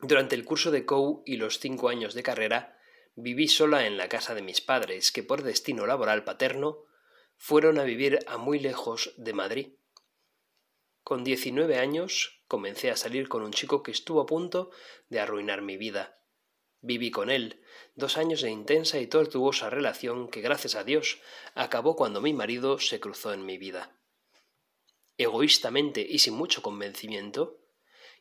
Durante 0.00 0.36
el 0.36 0.44
curso 0.44 0.70
de 0.70 0.84
COU 0.84 1.22
y 1.24 1.36
los 1.36 1.58
cinco 1.58 1.88
años 1.88 2.14
de 2.14 2.22
carrera, 2.22 2.77
viví 3.20 3.48
sola 3.48 3.84
en 3.86 3.96
la 3.96 4.08
casa 4.08 4.34
de 4.36 4.42
mis 4.42 4.60
padres, 4.60 5.10
que 5.10 5.24
por 5.24 5.42
destino 5.42 5.86
laboral 5.86 6.22
paterno 6.22 6.84
fueron 7.36 7.80
a 7.80 7.82
vivir 7.82 8.20
a 8.28 8.36
muy 8.36 8.60
lejos 8.60 9.12
de 9.16 9.32
Madrid. 9.32 9.68
Con 11.02 11.24
diecinueve 11.24 11.78
años 11.78 12.42
comencé 12.46 12.92
a 12.92 12.96
salir 12.96 13.28
con 13.28 13.42
un 13.42 13.52
chico 13.52 13.82
que 13.82 13.90
estuvo 13.90 14.20
a 14.20 14.26
punto 14.26 14.70
de 15.08 15.18
arruinar 15.18 15.62
mi 15.62 15.76
vida. 15.76 16.20
Viví 16.80 17.10
con 17.10 17.28
él 17.28 17.60
dos 17.96 18.18
años 18.18 18.40
de 18.40 18.50
intensa 18.50 19.00
y 19.00 19.08
tortuosa 19.08 19.68
relación 19.68 20.28
que, 20.28 20.40
gracias 20.40 20.76
a 20.76 20.84
Dios, 20.84 21.20
acabó 21.54 21.96
cuando 21.96 22.20
mi 22.20 22.32
marido 22.32 22.78
se 22.78 23.00
cruzó 23.00 23.32
en 23.32 23.44
mi 23.44 23.58
vida. 23.58 23.96
Egoístamente 25.16 26.06
y 26.08 26.20
sin 26.20 26.34
mucho 26.34 26.62
convencimiento, 26.62 27.58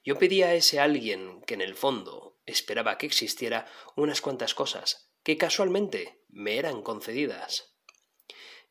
yo 0.04 0.18
pedí 0.18 0.42
a 0.42 0.56
ese 0.56 0.80
alguien 0.80 1.44
que 1.44 1.54
en 1.54 1.62
el 1.62 1.76
fondo 1.76 2.37
esperaba 2.48 2.98
que 2.98 3.06
existiera 3.06 3.68
unas 3.96 4.22
cuantas 4.22 4.56
cosas 4.56 5.12
que 5.24 5.38
casualmente 5.38 6.24
me 6.30 6.58
eran 6.58 6.82
concedidas. 6.82 7.76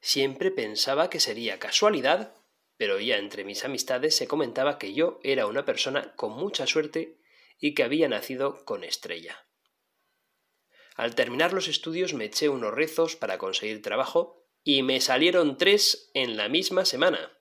Siempre 0.00 0.50
pensaba 0.50 1.10
que 1.10 1.20
sería 1.20 1.58
casualidad, 1.58 2.34
pero 2.76 2.98
ya 2.98 3.18
entre 3.18 3.44
mis 3.44 3.64
amistades 3.64 4.16
se 4.16 4.26
comentaba 4.26 4.78
que 4.78 4.94
yo 4.94 5.20
era 5.22 5.46
una 5.46 5.64
persona 5.64 6.14
con 6.16 6.32
mucha 6.32 6.66
suerte 6.66 7.20
y 7.58 7.74
que 7.74 7.82
había 7.82 8.08
nacido 8.08 8.64
con 8.64 8.84
estrella. 8.84 9.46
Al 10.94 11.14
terminar 11.14 11.52
los 11.52 11.68
estudios 11.68 12.14
me 12.14 12.24
eché 12.24 12.48
unos 12.48 12.72
rezos 12.72 13.16
para 13.16 13.36
conseguir 13.36 13.82
trabajo 13.82 14.46
y 14.62 14.82
me 14.82 15.00
salieron 15.00 15.58
tres 15.58 16.10
en 16.14 16.36
la 16.36 16.48
misma 16.48 16.86
semana. 16.86 17.38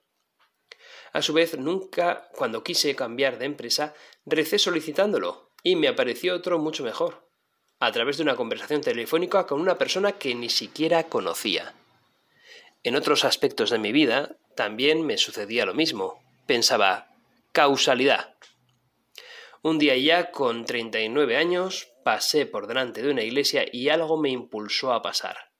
A 1.12 1.22
su 1.22 1.32
vez, 1.32 1.56
nunca, 1.58 2.28
cuando 2.34 2.62
quise 2.62 2.94
cambiar 2.94 3.38
de 3.38 3.46
empresa, 3.46 3.94
recé 4.26 4.58
solicitándolo 4.58 5.45
y 5.66 5.74
me 5.74 5.88
apareció 5.88 6.36
otro 6.36 6.60
mucho 6.60 6.84
mejor, 6.84 7.28
a 7.80 7.90
través 7.90 8.18
de 8.18 8.22
una 8.22 8.36
conversación 8.36 8.82
telefónica 8.82 9.48
con 9.48 9.60
una 9.60 9.76
persona 9.76 10.12
que 10.12 10.32
ni 10.32 10.48
siquiera 10.48 11.08
conocía. 11.08 11.74
En 12.84 12.94
otros 12.94 13.24
aspectos 13.24 13.70
de 13.70 13.80
mi 13.80 13.90
vida 13.90 14.36
también 14.54 15.04
me 15.04 15.18
sucedía 15.18 15.66
lo 15.66 15.74
mismo. 15.74 16.22
Pensaba, 16.46 17.08
causalidad. 17.50 18.36
Un 19.60 19.80
día 19.80 19.96
ya, 19.96 20.30
con 20.30 20.66
39 20.66 21.36
años, 21.36 21.88
pasé 22.04 22.46
por 22.46 22.68
delante 22.68 23.02
de 23.02 23.10
una 23.10 23.24
iglesia 23.24 23.64
y 23.72 23.88
algo 23.88 24.16
me 24.16 24.30
impulsó 24.30 24.92
a 24.92 25.02
pasar. 25.02 25.50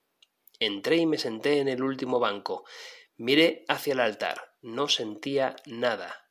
Entré 0.60 0.98
y 0.98 1.06
me 1.06 1.18
senté 1.18 1.58
en 1.58 1.66
el 1.66 1.82
último 1.82 2.20
banco. 2.20 2.64
Miré 3.16 3.64
hacia 3.66 3.94
el 3.94 3.98
altar. 3.98 4.54
No 4.62 4.86
sentía 4.86 5.56
nada. 5.66 6.30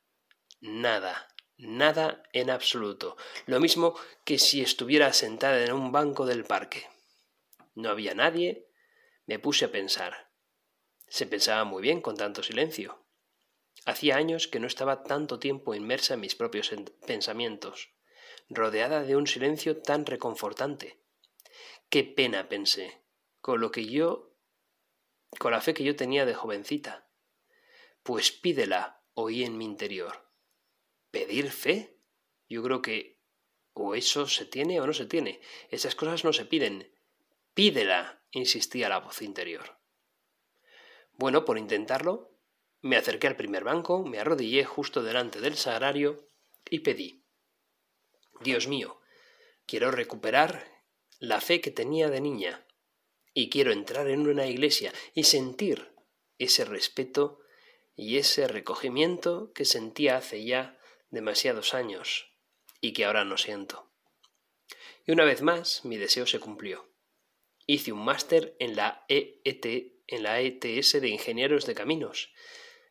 Nada. 0.62 1.28
Nada 1.58 2.22
en 2.32 2.50
absoluto. 2.50 3.16
Lo 3.46 3.60
mismo 3.60 3.94
que 4.24 4.38
si 4.38 4.60
estuviera 4.60 5.12
sentada 5.12 5.64
en 5.64 5.72
un 5.72 5.90
banco 5.90 6.26
del 6.26 6.44
parque. 6.44 6.86
No 7.74 7.88
había 7.88 8.14
nadie. 8.14 8.68
Me 9.26 9.38
puse 9.38 9.64
a 9.64 9.72
pensar. 9.72 10.30
Se 11.08 11.26
pensaba 11.26 11.64
muy 11.64 11.82
bien 11.82 12.02
con 12.02 12.16
tanto 12.16 12.42
silencio. 12.42 13.02
Hacía 13.86 14.16
años 14.16 14.48
que 14.48 14.60
no 14.60 14.66
estaba 14.66 15.02
tanto 15.04 15.38
tiempo 15.38 15.74
inmersa 15.74 16.14
en 16.14 16.20
mis 16.20 16.34
propios 16.34 16.72
pensamientos, 17.06 17.90
rodeada 18.48 19.02
de 19.02 19.16
un 19.16 19.26
silencio 19.26 19.80
tan 19.80 20.04
reconfortante. 20.04 21.00
Qué 21.88 22.02
pena, 22.02 22.48
pensé, 22.48 23.02
con 23.40 23.60
lo 23.60 23.70
que 23.70 23.86
yo, 23.86 24.36
con 25.38 25.52
la 25.52 25.60
fe 25.60 25.72
que 25.72 25.84
yo 25.84 25.94
tenía 25.94 26.26
de 26.26 26.34
jovencita. 26.34 27.08
Pues 28.02 28.32
pídela, 28.32 29.04
oí 29.14 29.44
en 29.44 29.56
mi 29.56 29.64
interior. 29.64 30.25
¿Pedir 31.16 31.50
fe? 31.50 31.96
Yo 32.46 32.62
creo 32.62 32.82
que 32.82 33.22
o 33.72 33.94
eso 33.94 34.28
se 34.28 34.44
tiene 34.44 34.82
o 34.82 34.86
no 34.86 34.92
se 34.92 35.06
tiene. 35.06 35.40
Esas 35.70 35.94
cosas 35.94 36.24
no 36.24 36.34
se 36.34 36.44
piden. 36.44 36.92
Pídela, 37.54 38.22
insistía 38.32 38.90
la 38.90 38.98
voz 39.00 39.22
interior. 39.22 39.78
Bueno, 41.14 41.46
por 41.46 41.56
intentarlo, 41.56 42.36
me 42.82 42.98
acerqué 42.98 43.28
al 43.28 43.36
primer 43.36 43.64
banco, 43.64 44.04
me 44.04 44.18
arrodillé 44.18 44.66
justo 44.66 45.02
delante 45.02 45.40
del 45.40 45.56
sagrario 45.56 46.28
y 46.68 46.80
pedí. 46.80 47.24
Dios 48.42 48.68
mío, 48.68 49.00
quiero 49.64 49.90
recuperar 49.90 50.70
la 51.18 51.40
fe 51.40 51.62
que 51.62 51.70
tenía 51.70 52.10
de 52.10 52.20
niña 52.20 52.66
y 53.32 53.48
quiero 53.48 53.72
entrar 53.72 54.08
en 54.08 54.28
una 54.28 54.48
iglesia 54.48 54.92
y 55.14 55.24
sentir 55.24 55.94
ese 56.36 56.66
respeto 56.66 57.40
y 57.94 58.18
ese 58.18 58.46
recogimiento 58.48 59.50
que 59.54 59.64
sentía 59.64 60.18
hace 60.18 60.44
ya 60.44 60.78
demasiados 61.10 61.74
años 61.74 62.32
y 62.80 62.92
que 62.92 63.04
ahora 63.04 63.24
no 63.24 63.36
siento. 63.36 63.90
Y 65.06 65.12
una 65.12 65.24
vez 65.24 65.42
más 65.42 65.84
mi 65.84 65.96
deseo 65.96 66.26
se 66.26 66.40
cumplió. 66.40 66.88
Hice 67.66 67.92
un 67.92 68.04
máster 68.04 68.56
en 68.58 68.76
la 68.76 69.04
EET 69.08 69.96
en 70.08 70.22
la 70.22 70.40
ETS 70.40 71.00
de 71.00 71.08
Ingenieros 71.08 71.66
de 71.66 71.74
Caminos, 71.74 72.32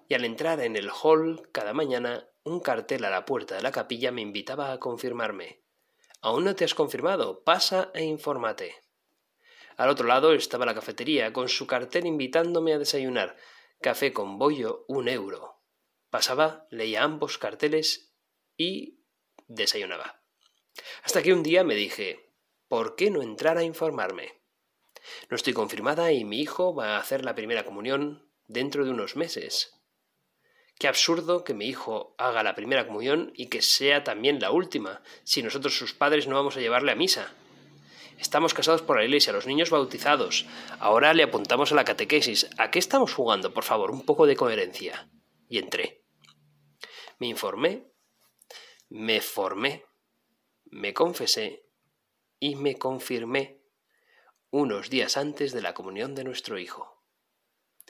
y 0.08 0.14
al 0.14 0.26
entrar 0.26 0.60
en 0.60 0.76
el 0.76 0.90
hall 0.90 1.50
cada 1.52 1.74
mañana 1.74 2.30
un 2.44 2.60
cartel 2.60 3.06
a 3.06 3.10
la 3.10 3.26
puerta 3.26 3.56
de 3.56 3.62
la 3.62 3.72
capilla 3.72 4.12
me 4.12 4.22
invitaba 4.22 4.72
a 4.72 4.80
confirmarme. 4.80 5.64
Aún 6.22 6.44
no 6.44 6.56
te 6.56 6.66
has 6.66 6.76
confirmado, 6.76 7.44
pasa 7.44 7.92
e 7.94 8.04
infórmate. 8.04 8.76
Al 9.78 9.90
otro 9.90 10.08
lado 10.08 10.34
estaba 10.34 10.66
la 10.66 10.76
cafetería, 10.76 11.34
con 11.34 11.50
su 11.50 11.68
cartel 11.68 12.06
invitándome 12.06 12.74
a 12.74 12.80
desayunar. 12.80 13.36
Café 13.82 14.14
con 14.14 14.38
bollo, 14.38 14.86
un 14.88 15.08
euro. 15.10 15.55
Pasaba, 16.16 16.66
leía 16.72 17.04
ambos 17.04 17.38
carteles 17.38 18.16
y 18.56 19.02
desayunaba. 19.50 20.24
Hasta 21.04 21.22
que 21.22 21.34
un 21.34 21.44
día 21.44 21.66
me 21.66 21.76
dije, 21.76 22.32
¿por 22.70 22.96
qué 22.96 23.12
no 23.12 23.22
entrar 23.22 23.58
a 23.58 23.66
informarme? 23.66 24.42
No 25.30 25.36
estoy 25.36 25.52
confirmada 25.52 26.14
y 26.14 26.24
mi 26.24 26.40
hijo 26.40 26.74
va 26.74 26.96
a 26.96 27.00
hacer 27.00 27.26
la 27.26 27.36
primera 27.36 27.66
comunión 27.66 28.32
dentro 28.48 28.86
de 28.86 28.92
unos 28.92 29.18
meses. 29.18 29.74
Qué 30.80 30.88
absurdo 30.88 31.44
que 31.44 31.54
mi 31.54 31.66
hijo 31.68 32.16
haga 32.18 32.44
la 32.44 32.56
primera 32.56 32.88
comunión 32.88 33.34
y 33.36 33.48
que 33.48 33.62
sea 33.62 34.06
también 34.06 34.40
la 34.40 34.52
última, 34.52 35.02
si 35.26 35.44
nosotros 35.44 35.78
sus 35.78 35.94
padres 35.94 36.28
no 36.28 36.36
vamos 36.38 36.56
a 36.56 36.62
llevarle 36.62 36.94
a 36.94 36.96
misa. 36.96 37.36
Estamos 38.18 38.54
casados 38.54 38.82
por 38.82 38.96
la 38.96 39.04
iglesia, 39.04 39.34
los 39.34 39.48
niños 39.48 39.70
bautizados. 39.70 40.46
Ahora 40.80 41.14
le 41.14 41.24
apuntamos 41.24 41.74
a 41.74 41.76
la 41.76 41.84
catequesis. 41.84 42.50
¿A 42.58 42.72
qué 42.72 42.80
estamos 42.80 43.14
jugando? 43.14 43.54
Por 43.54 43.66
favor, 43.66 43.92
un 43.92 44.06
poco 44.06 44.26
de 44.26 44.38
coherencia. 44.38 45.10
Y 45.50 45.58
entré. 45.58 46.05
Me 47.20 47.28
informé, 47.28 47.88
me 48.90 49.22
formé, 49.22 49.86
me 50.66 50.94
confesé 50.94 51.66
y 52.40 52.56
me 52.56 52.78
confirmé 52.78 53.62
unos 54.52 54.90
días 54.90 55.18
antes 55.18 55.54
de 55.54 55.62
la 55.62 55.74
comunión 55.74 56.16
de 56.16 56.24
nuestro 56.24 56.58
hijo. 56.60 57.02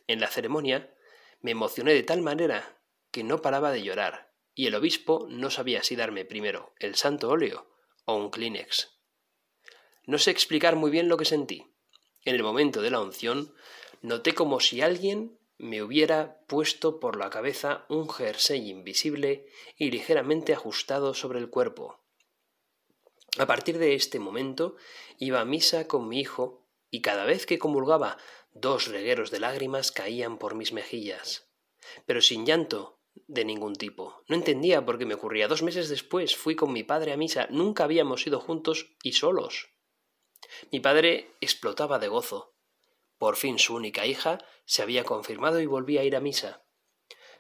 En 0.08 0.20
la 0.20 0.28
ceremonia 0.28 0.94
me 1.42 1.52
emocioné 1.52 1.94
de 1.94 2.04
tal 2.04 2.22
manera 2.22 2.80
que 3.12 3.24
no 3.24 3.42
paraba 3.42 3.72
de 3.72 3.84
llorar, 3.84 4.34
y 4.54 4.68
el 4.68 4.76
obispo 4.76 5.28
no 5.30 5.50
sabía 5.50 5.84
si 5.84 5.96
darme 5.96 6.26
primero 6.26 6.74
el 6.80 6.96
santo 6.96 7.30
óleo 7.30 7.70
o 8.06 8.16
un 8.16 8.30
Kleenex. 8.30 9.00
No 10.06 10.18
sé 10.18 10.32
explicar 10.32 10.76
muy 10.76 10.92
bien 10.92 11.10
lo 11.10 11.18
que 11.18 11.26
sentí. 11.26 11.72
En 12.24 12.36
el 12.36 12.44
momento 12.44 12.82
de 12.82 12.92
la 12.92 13.02
unción 13.02 13.54
noté 14.02 14.34
como 14.34 14.60
si 14.60 14.82
alguien 14.82 15.38
me 15.58 15.82
hubiera 15.82 16.42
puesto 16.48 17.00
por 17.00 17.18
la 17.18 17.30
cabeza 17.30 17.86
un 17.90 18.10
jersey 18.10 18.70
invisible 18.70 19.48
y 19.78 19.92
ligeramente 19.92 20.54
ajustado 20.54 21.14
sobre 21.14 21.40
el 21.40 21.50
cuerpo. 21.50 22.04
A 23.38 23.46
partir 23.46 23.78
de 23.78 23.96
este 23.96 24.20
momento 24.20 24.76
iba 25.18 25.42
a 25.42 25.46
misa 25.46 25.88
con 25.88 26.08
mi 26.08 26.20
hijo 26.20 26.68
y 26.90 27.02
cada 27.02 27.26
vez 27.26 27.46
que 27.46 27.60
comulgaba 27.60 28.18
dos 28.52 28.88
regueros 28.88 29.32
de 29.32 29.40
lágrimas 29.40 29.92
caían 29.92 30.38
por 30.38 30.56
mis 30.56 30.72
mejillas, 30.72 31.50
pero 32.06 32.22
sin 32.22 32.46
llanto 32.46 33.02
de 33.28 33.46
ningún 33.46 33.76
tipo. 33.76 34.24
No 34.28 34.36
entendía 34.36 34.86
por 34.86 34.98
qué 34.98 35.06
me 35.06 35.16
ocurría. 35.16 35.48
Dos 35.48 35.64
meses 35.64 35.90
después 35.90 36.36
fui 36.36 36.56
con 36.56 36.72
mi 36.74 36.84
padre 36.84 37.14
a 37.14 37.18
misa. 37.18 37.48
Nunca 37.50 37.86
habíamos 37.86 38.26
ido 38.28 38.40
juntos 38.40 38.96
y 39.04 39.14
solos. 39.14 39.70
Mi 40.72 40.80
padre 40.80 41.32
explotaba 41.42 42.00
de 42.00 42.08
gozo. 42.08 42.55
Por 43.18 43.36
fin 43.36 43.60
su 43.60 43.76
única 43.76 44.06
hija 44.06 44.40
se 44.66 44.82
había 44.82 45.04
confirmado 45.04 45.60
y 45.60 45.66
volvía 45.66 46.02
a 46.02 46.04
ir 46.04 46.16
a 46.16 46.20
misa. 46.20 46.66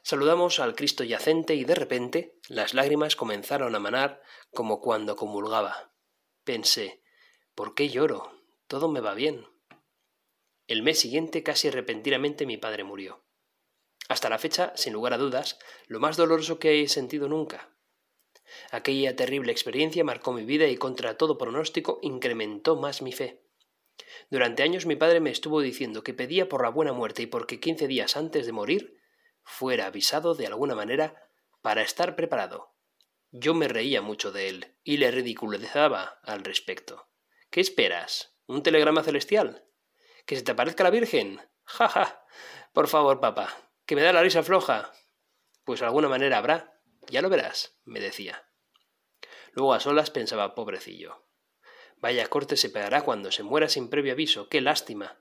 Saludamos 0.01 0.59
al 0.59 0.75
Cristo 0.75 1.03
yacente 1.03 1.55
y 1.55 1.65
de 1.65 1.75
repente 1.75 2.37
las 2.47 2.73
lágrimas 2.73 3.15
comenzaron 3.15 3.75
a 3.75 3.79
manar 3.79 4.21
como 4.53 4.79
cuando 4.79 5.15
comulgaba. 5.15 5.93
Pensé, 6.43 7.01
¿por 7.55 7.73
qué 7.73 7.89
lloro? 7.89 8.31
Todo 8.67 8.87
me 8.87 8.99
va 8.99 9.15
bien. 9.15 9.47
El 10.67 10.83
mes 10.83 10.99
siguiente, 10.99 11.43
casi 11.43 11.69
repentinamente, 11.69 12.45
mi 12.45 12.57
padre 12.57 12.83
murió. 12.83 13.23
Hasta 14.07 14.29
la 14.29 14.37
fecha, 14.37 14.73
sin 14.75 14.93
lugar 14.93 15.13
a 15.13 15.17
dudas, 15.17 15.57
lo 15.87 15.99
más 15.99 16.17
doloroso 16.17 16.59
que 16.59 16.81
he 16.81 16.87
sentido 16.87 17.27
nunca. 17.27 17.75
Aquella 18.71 19.15
terrible 19.15 19.51
experiencia 19.51 20.03
marcó 20.03 20.33
mi 20.33 20.45
vida 20.45 20.67
y 20.67 20.77
contra 20.77 21.17
todo 21.17 21.37
pronóstico 21.37 21.99
incrementó 22.01 22.75
más 22.75 23.01
mi 23.01 23.11
fe. 23.11 23.44
Durante 24.29 24.63
años 24.63 24.85
mi 24.85 24.95
padre 24.95 25.19
me 25.19 25.29
estuvo 25.29 25.61
diciendo 25.61 26.03
que 26.03 26.13
pedía 26.13 26.49
por 26.49 26.63
la 26.63 26.69
buena 26.69 26.93
muerte 26.93 27.21
y 27.23 27.27
porque 27.27 27.59
quince 27.59 27.87
días 27.87 28.17
antes 28.17 28.45
de 28.45 28.51
morir 28.51 28.99
fuera 29.43 29.85
avisado 29.85 30.35
de 30.35 30.47
alguna 30.47 30.75
manera 30.75 31.29
para 31.61 31.81
estar 31.81 32.15
preparado. 32.15 32.73
Yo 33.31 33.53
me 33.53 33.67
reía 33.67 34.01
mucho 34.01 34.31
de 34.31 34.49
él 34.49 34.77
y 34.83 34.97
le 34.97 35.11
ridiculizaba 35.11 36.19
al 36.23 36.43
respecto. 36.43 37.09
¿Qué 37.49 37.61
esperas? 37.61 38.35
¿Un 38.47 38.63
telegrama 38.63 39.03
celestial? 39.03 39.65
¿Que 40.25 40.35
se 40.35 40.41
te 40.41 40.51
aparezca 40.51 40.83
la 40.83 40.89
Virgen? 40.89 41.41
Ja, 41.65 41.89
ja. 41.89 42.25
Por 42.73 42.87
favor, 42.87 43.19
papá, 43.19 43.55
que 43.85 43.95
me 43.95 44.03
da 44.03 44.13
la 44.13 44.21
risa 44.21 44.43
floja. 44.43 44.91
Pues 45.63 45.81
alguna 45.81 46.07
manera 46.07 46.37
habrá. 46.37 46.79
Ya 47.07 47.21
lo 47.21 47.29
verás, 47.29 47.79
me 47.85 47.99
decía. 47.99 48.47
Luego 49.53 49.73
a 49.73 49.79
solas 49.79 50.11
pensaba, 50.11 50.53
pobrecillo. 50.53 51.24
Vaya 51.97 52.27
corte 52.27 52.57
se 52.57 52.69
pegará 52.69 53.01
cuando 53.01 53.31
se 53.31 53.43
muera 53.43 53.69
sin 53.69 53.89
previo 53.89 54.13
aviso. 54.13 54.49
Qué 54.49 54.61
lástima. 54.61 55.19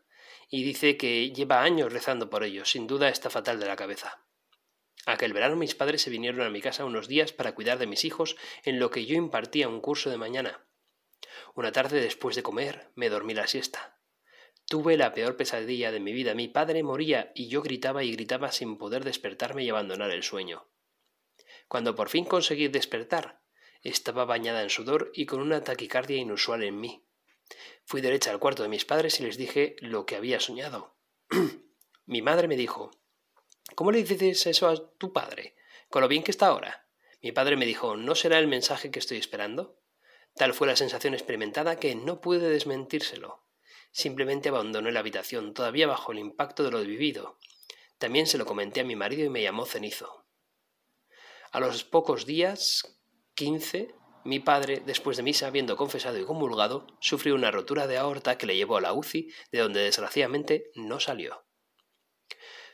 Y 0.50 0.62
dice 0.64 0.96
que 0.96 1.30
lleva 1.32 1.62
años 1.62 1.92
rezando 1.92 2.30
por 2.30 2.44
ello. 2.44 2.64
Sin 2.64 2.86
duda 2.86 3.08
está 3.08 3.30
fatal 3.30 3.58
de 3.58 3.66
la 3.66 3.76
cabeza. 3.76 4.24
Aquel 5.06 5.32
verano 5.32 5.56
mis 5.56 5.74
padres 5.74 6.02
se 6.02 6.10
vinieron 6.10 6.40
a 6.42 6.50
mi 6.50 6.60
casa 6.60 6.84
unos 6.84 7.08
días 7.08 7.32
para 7.32 7.54
cuidar 7.54 7.78
de 7.78 7.86
mis 7.86 8.04
hijos 8.04 8.36
en 8.64 8.78
lo 8.78 8.90
que 8.90 9.04
yo 9.04 9.16
impartía 9.16 9.68
un 9.68 9.80
curso 9.80 10.10
de 10.10 10.16
mañana. 10.16 10.66
Una 11.54 11.72
tarde 11.72 12.00
después 12.00 12.36
de 12.36 12.42
comer 12.42 12.90
me 12.94 13.10
dormí 13.10 13.34
la 13.34 13.46
siesta. 13.46 14.00
Tuve 14.66 14.96
la 14.96 15.12
peor 15.12 15.36
pesadilla 15.36 15.92
de 15.92 16.00
mi 16.00 16.12
vida. 16.12 16.34
Mi 16.34 16.48
padre 16.48 16.82
moría 16.82 17.32
y 17.34 17.48
yo 17.48 17.60
gritaba 17.60 18.02
y 18.02 18.12
gritaba 18.12 18.50
sin 18.50 18.78
poder 18.78 19.04
despertarme 19.04 19.62
y 19.62 19.68
abandonar 19.68 20.10
el 20.10 20.22
sueño. 20.22 20.68
Cuando 21.68 21.94
por 21.94 22.08
fin 22.08 22.24
conseguí 22.24 22.68
despertar, 22.68 23.43
estaba 23.84 24.24
bañada 24.24 24.62
en 24.62 24.70
sudor 24.70 25.12
y 25.14 25.26
con 25.26 25.40
una 25.40 25.62
taquicardia 25.62 26.16
inusual 26.16 26.64
en 26.64 26.80
mí. 26.80 27.04
Fui 27.84 28.00
derecha 28.00 28.30
al 28.30 28.40
cuarto 28.40 28.62
de 28.62 28.68
mis 28.70 28.84
padres 28.84 29.20
y 29.20 29.24
les 29.24 29.36
dije 29.36 29.76
lo 29.80 30.06
que 30.06 30.16
había 30.16 30.40
soñado. 30.40 30.96
mi 32.06 32.22
madre 32.22 32.48
me 32.48 32.56
dijo 32.56 32.90
¿Cómo 33.74 33.92
le 33.92 34.02
dices 34.02 34.46
eso 34.46 34.68
a 34.68 34.90
tu 34.96 35.12
padre? 35.12 35.54
Con 35.90 36.02
lo 36.02 36.08
bien 36.08 36.22
que 36.22 36.30
está 36.30 36.46
ahora. 36.46 36.88
Mi 37.22 37.32
padre 37.32 37.56
me 37.56 37.66
dijo 37.66 37.96
¿No 37.96 38.14
será 38.14 38.38
el 38.38 38.48
mensaje 38.48 38.90
que 38.90 38.98
estoy 38.98 39.18
esperando? 39.18 39.78
Tal 40.34 40.54
fue 40.54 40.66
la 40.66 40.76
sensación 40.76 41.14
experimentada 41.14 41.78
que 41.78 41.94
no 41.94 42.20
pude 42.20 42.48
desmentírselo. 42.48 43.44
Simplemente 43.92 44.48
abandoné 44.48 44.90
la 44.90 45.00
habitación, 45.00 45.54
todavía 45.54 45.86
bajo 45.86 46.10
el 46.10 46.18
impacto 46.18 46.64
de 46.64 46.72
lo 46.72 46.80
vivido. 46.80 47.38
También 47.98 48.26
se 48.26 48.38
lo 48.38 48.46
comenté 48.46 48.80
a 48.80 48.84
mi 48.84 48.96
marido 48.96 49.24
y 49.24 49.30
me 49.30 49.42
llamó 49.42 49.66
cenizo. 49.66 50.26
A 51.52 51.60
los 51.60 51.84
pocos 51.84 52.26
días 52.26 52.98
15, 53.34 53.94
mi 54.24 54.38
padre, 54.38 54.80
después 54.86 55.16
de 55.16 55.24
misa, 55.24 55.48
habiendo 55.48 55.76
confesado 55.76 56.18
y 56.18 56.24
comulgado, 56.24 56.86
sufrió 57.00 57.34
una 57.34 57.50
rotura 57.50 57.86
de 57.86 57.98
aorta 57.98 58.38
que 58.38 58.46
le 58.46 58.56
llevó 58.56 58.76
a 58.76 58.80
la 58.80 58.92
UCI, 58.92 59.28
de 59.50 59.58
donde 59.58 59.80
desgraciadamente 59.80 60.70
no 60.76 61.00
salió. 61.00 61.44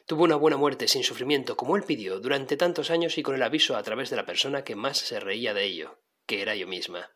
Tuvo 0.06 0.24
una 0.24 0.36
buena 0.36 0.58
muerte 0.58 0.86
sin 0.86 1.02
sufrimiento, 1.02 1.56
como 1.56 1.76
él 1.76 1.84
pidió, 1.84 2.20
durante 2.20 2.56
tantos 2.56 2.90
años 2.90 3.16
y 3.16 3.22
con 3.22 3.34
el 3.34 3.42
aviso 3.42 3.76
a 3.76 3.82
través 3.82 4.10
de 4.10 4.16
la 4.16 4.26
persona 4.26 4.62
que 4.62 4.76
más 4.76 4.98
se 4.98 5.18
reía 5.18 5.54
de 5.54 5.64
ello, 5.64 6.02
que 6.26 6.42
era 6.42 6.54
yo 6.54 6.66
misma. 6.66 7.10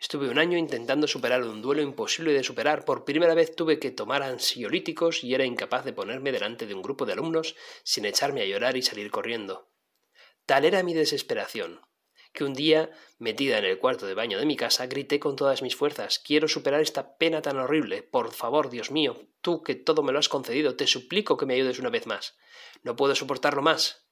Estuve 0.00 0.28
un 0.28 0.38
año 0.38 0.58
intentando 0.58 1.06
superar 1.06 1.42
un 1.42 1.62
duelo 1.62 1.80
imposible 1.80 2.32
de 2.32 2.44
superar. 2.44 2.84
Por 2.84 3.04
primera 3.04 3.34
vez 3.34 3.54
tuve 3.54 3.78
que 3.78 3.90
tomar 3.90 4.22
ansiolíticos 4.22 5.24
y 5.24 5.34
era 5.34 5.44
incapaz 5.44 5.84
de 5.84 5.92
ponerme 5.92 6.32
delante 6.32 6.66
de 6.66 6.74
un 6.74 6.82
grupo 6.82 7.06
de 7.06 7.12
alumnos 7.12 7.56
sin 7.82 8.04
echarme 8.04 8.42
a 8.42 8.46
llorar 8.46 8.76
y 8.76 8.82
salir 8.82 9.10
corriendo. 9.10 9.70
Tal 10.44 10.64
era 10.64 10.82
mi 10.82 10.92
desesperación, 10.92 11.80
que 12.36 12.44
un 12.44 12.54
día, 12.54 12.90
metida 13.18 13.58
en 13.58 13.64
el 13.64 13.80
cuarto 13.80 14.06
de 14.06 14.14
baño 14.14 14.38
de 14.38 14.46
mi 14.46 14.54
casa, 14.56 14.86
grité 14.86 15.18
con 15.18 15.34
todas 15.34 15.62
mis 15.62 15.74
fuerzas 15.74 16.20
Quiero 16.20 16.46
superar 16.46 16.80
esta 16.80 17.16
pena 17.16 17.42
tan 17.42 17.58
horrible. 17.58 18.04
Por 18.04 18.32
favor, 18.32 18.70
Dios 18.70 18.92
mío, 18.92 19.26
tú 19.40 19.64
que 19.64 19.74
todo 19.74 20.04
me 20.04 20.12
lo 20.12 20.20
has 20.20 20.28
concedido, 20.28 20.76
te 20.76 20.86
suplico 20.86 21.36
que 21.36 21.46
me 21.46 21.54
ayudes 21.54 21.80
una 21.80 21.90
vez 21.90 22.06
más. 22.06 22.36
No 22.84 22.94
puedo 22.94 23.16
soportarlo 23.16 23.62
más. 23.62 24.06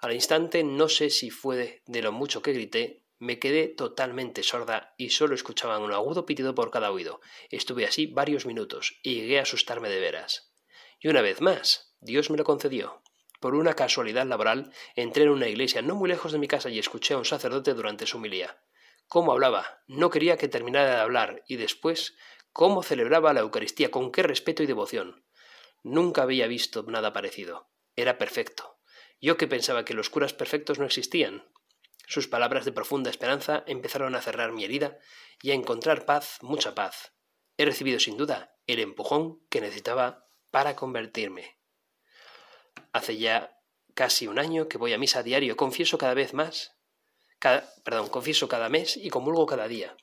Al 0.00 0.12
instante, 0.12 0.64
no 0.64 0.90
sé 0.90 1.08
si 1.08 1.30
fue 1.30 1.82
de 1.86 2.02
lo 2.02 2.12
mucho 2.12 2.42
que 2.42 2.52
grité, 2.52 3.06
me 3.18 3.38
quedé 3.38 3.68
totalmente 3.68 4.42
sorda 4.42 4.94
y 4.96 5.10
solo 5.10 5.34
escuchaba 5.34 5.78
un 5.78 5.92
agudo 5.92 6.26
pitido 6.26 6.54
por 6.54 6.70
cada 6.70 6.90
oído. 6.90 7.20
Estuve 7.50 7.84
así 7.86 8.06
varios 8.06 8.46
minutos 8.46 8.98
y 9.02 9.14
llegué 9.14 9.38
a 9.38 9.42
asustarme 9.42 9.88
de 9.88 10.00
veras. 10.00 10.54
Y 10.98 11.08
una 11.08 11.22
vez 11.22 11.40
más, 11.40 11.94
Dios 12.00 12.30
me 12.30 12.38
lo 12.38 12.44
concedió. 12.44 13.02
Por 13.40 13.54
una 13.54 13.72
casualidad 13.72 14.26
laboral, 14.26 14.70
entré 14.94 15.24
en 15.24 15.30
una 15.30 15.48
iglesia 15.48 15.80
no 15.80 15.94
muy 15.94 16.10
lejos 16.10 16.32
de 16.32 16.38
mi 16.38 16.46
casa 16.46 16.68
y 16.68 16.78
escuché 16.78 17.14
a 17.14 17.18
un 17.18 17.24
sacerdote 17.24 17.72
durante 17.72 18.06
su 18.06 18.18
humilía. 18.18 18.62
Cómo 19.08 19.32
hablaba, 19.32 19.82
no 19.86 20.10
quería 20.10 20.36
que 20.36 20.46
terminara 20.46 20.94
de 20.94 21.00
hablar, 21.00 21.42
y 21.48 21.56
después, 21.56 22.16
cómo 22.52 22.82
celebraba 22.82 23.32
la 23.32 23.40
Eucaristía, 23.40 23.90
con 23.90 24.12
qué 24.12 24.22
respeto 24.22 24.62
y 24.62 24.66
devoción. 24.66 25.24
Nunca 25.82 26.22
había 26.22 26.46
visto 26.46 26.82
nada 26.82 27.14
parecido. 27.14 27.70
Era 27.96 28.18
perfecto. 28.18 28.78
Yo 29.20 29.38
que 29.38 29.48
pensaba 29.48 29.86
que 29.86 29.94
los 29.94 30.10
curas 30.10 30.34
perfectos 30.34 30.78
no 30.78 30.84
existían. 30.84 31.50
Sus 32.06 32.28
palabras 32.28 32.64
de 32.66 32.72
profunda 32.72 33.08
esperanza 33.08 33.64
empezaron 33.66 34.14
a 34.14 34.20
cerrar 34.20 34.52
mi 34.52 34.64
herida 34.64 34.98
y 35.42 35.52
a 35.52 35.54
encontrar 35.54 36.04
paz, 36.04 36.38
mucha 36.42 36.74
paz. 36.74 37.14
He 37.56 37.64
recibido 37.64 37.98
sin 38.00 38.16
duda 38.16 38.56
el 38.66 38.80
empujón 38.80 39.40
que 39.48 39.60
necesitaba 39.60 40.26
para 40.50 40.76
convertirme. 40.76 41.59
Hace 42.92 43.18
ya 43.18 43.58
casi 43.94 44.26
un 44.26 44.38
año 44.38 44.68
que 44.68 44.78
voy 44.78 44.92
a 44.92 44.98
misa 44.98 45.22
diario, 45.22 45.56
confieso 45.56 45.98
cada 45.98 46.14
vez 46.14 46.34
más, 46.34 46.76
perdón, 47.84 48.08
confieso 48.08 48.48
cada 48.48 48.68
mes 48.68 48.96
y 48.96 49.10
comulgo 49.10 49.46
cada 49.46 49.68
día. 49.68 49.96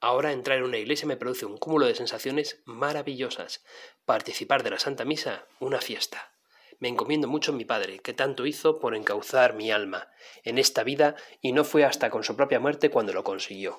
Ahora 0.00 0.32
entrar 0.32 0.58
en 0.58 0.64
una 0.64 0.78
iglesia 0.78 1.08
me 1.08 1.16
produce 1.16 1.46
un 1.46 1.56
cúmulo 1.56 1.86
de 1.86 1.94
sensaciones 1.94 2.62
maravillosas. 2.66 3.64
Participar 4.04 4.62
de 4.62 4.70
la 4.70 4.78
Santa 4.78 5.04
Misa, 5.04 5.46
una 5.60 5.80
fiesta. 5.80 6.34
Me 6.78 6.88
encomiendo 6.88 7.28
mucho 7.28 7.52
a 7.52 7.54
mi 7.54 7.64
Padre, 7.64 8.00
que 8.00 8.12
tanto 8.12 8.44
hizo 8.44 8.80
por 8.80 8.94
encauzar 8.94 9.54
mi 9.54 9.70
alma 9.70 10.08
en 10.42 10.58
esta 10.58 10.84
vida 10.84 11.16
y 11.40 11.52
no 11.52 11.64
fue 11.64 11.84
hasta 11.84 12.10
con 12.10 12.24
su 12.24 12.36
propia 12.36 12.60
muerte 12.60 12.90
cuando 12.90 13.12
lo 13.12 13.24
consiguió. 13.24 13.78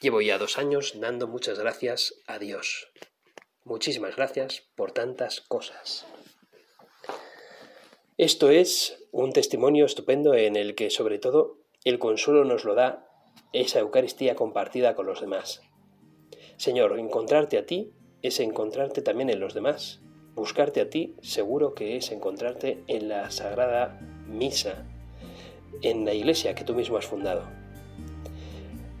Llevo 0.00 0.20
ya 0.20 0.38
dos 0.38 0.58
años 0.58 0.94
dando 0.96 1.28
muchas 1.28 1.58
gracias 1.58 2.14
a 2.26 2.38
Dios. 2.38 2.88
Muchísimas 3.62 4.16
gracias 4.16 4.64
por 4.74 4.92
tantas 4.92 5.40
cosas. 5.40 6.06
Esto 8.16 8.48
es 8.48 9.04
un 9.10 9.32
testimonio 9.32 9.84
estupendo 9.84 10.34
en 10.34 10.54
el 10.54 10.76
que 10.76 10.88
sobre 10.90 11.18
todo 11.18 11.58
el 11.82 11.98
consuelo 11.98 12.44
nos 12.44 12.64
lo 12.64 12.76
da 12.76 13.08
esa 13.52 13.80
Eucaristía 13.80 14.36
compartida 14.36 14.94
con 14.94 15.06
los 15.06 15.20
demás. 15.20 15.62
Señor, 16.56 16.96
encontrarte 16.96 17.58
a 17.58 17.66
ti 17.66 17.92
es 18.22 18.38
encontrarte 18.38 19.02
también 19.02 19.30
en 19.30 19.40
los 19.40 19.52
demás. 19.52 20.00
Buscarte 20.36 20.80
a 20.80 20.88
ti 20.88 21.16
seguro 21.22 21.74
que 21.74 21.96
es 21.96 22.12
encontrarte 22.12 22.84
en 22.86 23.08
la 23.08 23.32
Sagrada 23.32 23.98
Misa, 24.28 24.86
en 25.82 26.04
la 26.04 26.14
iglesia 26.14 26.54
que 26.54 26.62
tú 26.62 26.76
mismo 26.76 26.98
has 26.98 27.06
fundado. 27.06 27.42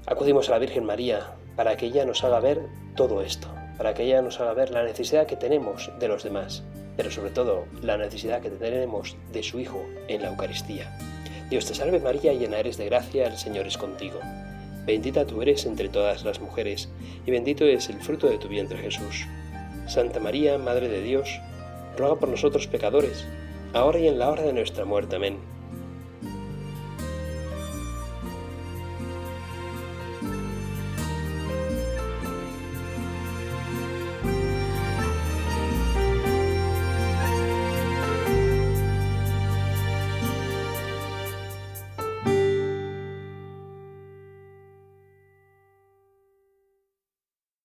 Acudimos 0.06 0.48
a 0.48 0.52
la 0.52 0.58
Virgen 0.58 0.84
María 0.84 1.36
para 1.54 1.76
que 1.76 1.86
ella 1.86 2.04
nos 2.04 2.24
haga 2.24 2.40
ver 2.40 2.62
todo 2.96 3.22
esto, 3.22 3.46
para 3.78 3.94
que 3.94 4.02
ella 4.02 4.22
nos 4.22 4.40
haga 4.40 4.54
ver 4.54 4.70
la 4.70 4.82
necesidad 4.82 5.28
que 5.28 5.36
tenemos 5.36 5.92
de 6.00 6.08
los 6.08 6.24
demás, 6.24 6.64
pero 6.96 7.10
sobre 7.10 7.30
todo 7.30 7.66
la 7.82 7.96
necesidad 7.96 8.40
que 8.40 8.50
tenemos 8.50 9.16
de 9.32 9.42
su 9.42 9.60
Hijo 9.60 9.84
en 10.08 10.22
la 10.22 10.28
Eucaristía. 10.28 10.96
Dios 11.50 11.66
te 11.66 11.74
salve 11.74 12.00
María, 12.00 12.32
llena 12.32 12.58
eres 12.58 12.76
de 12.76 12.86
gracia, 12.86 13.26
el 13.26 13.36
Señor 13.36 13.66
es 13.66 13.76
contigo. 13.76 14.20
Bendita 14.86 15.26
tú 15.26 15.42
eres 15.42 15.66
entre 15.66 15.88
todas 15.88 16.24
las 16.24 16.40
mujeres, 16.40 16.88
y 17.26 17.30
bendito 17.30 17.64
es 17.64 17.88
el 17.88 18.00
fruto 18.00 18.28
de 18.28 18.38
tu 18.38 18.48
vientre 18.48 18.78
Jesús. 18.78 19.26
Santa 19.86 20.20
María, 20.20 20.58
Madre 20.58 20.88
de 20.88 21.02
Dios, 21.02 21.40
ruega 21.96 22.16
por 22.16 22.28
nosotros 22.28 22.66
pecadores, 22.66 23.26
ahora 23.72 23.98
y 23.98 24.08
en 24.08 24.18
la 24.18 24.30
hora 24.30 24.42
de 24.42 24.52
nuestra 24.52 24.84
muerte. 24.84 25.16
Amén. 25.16 25.53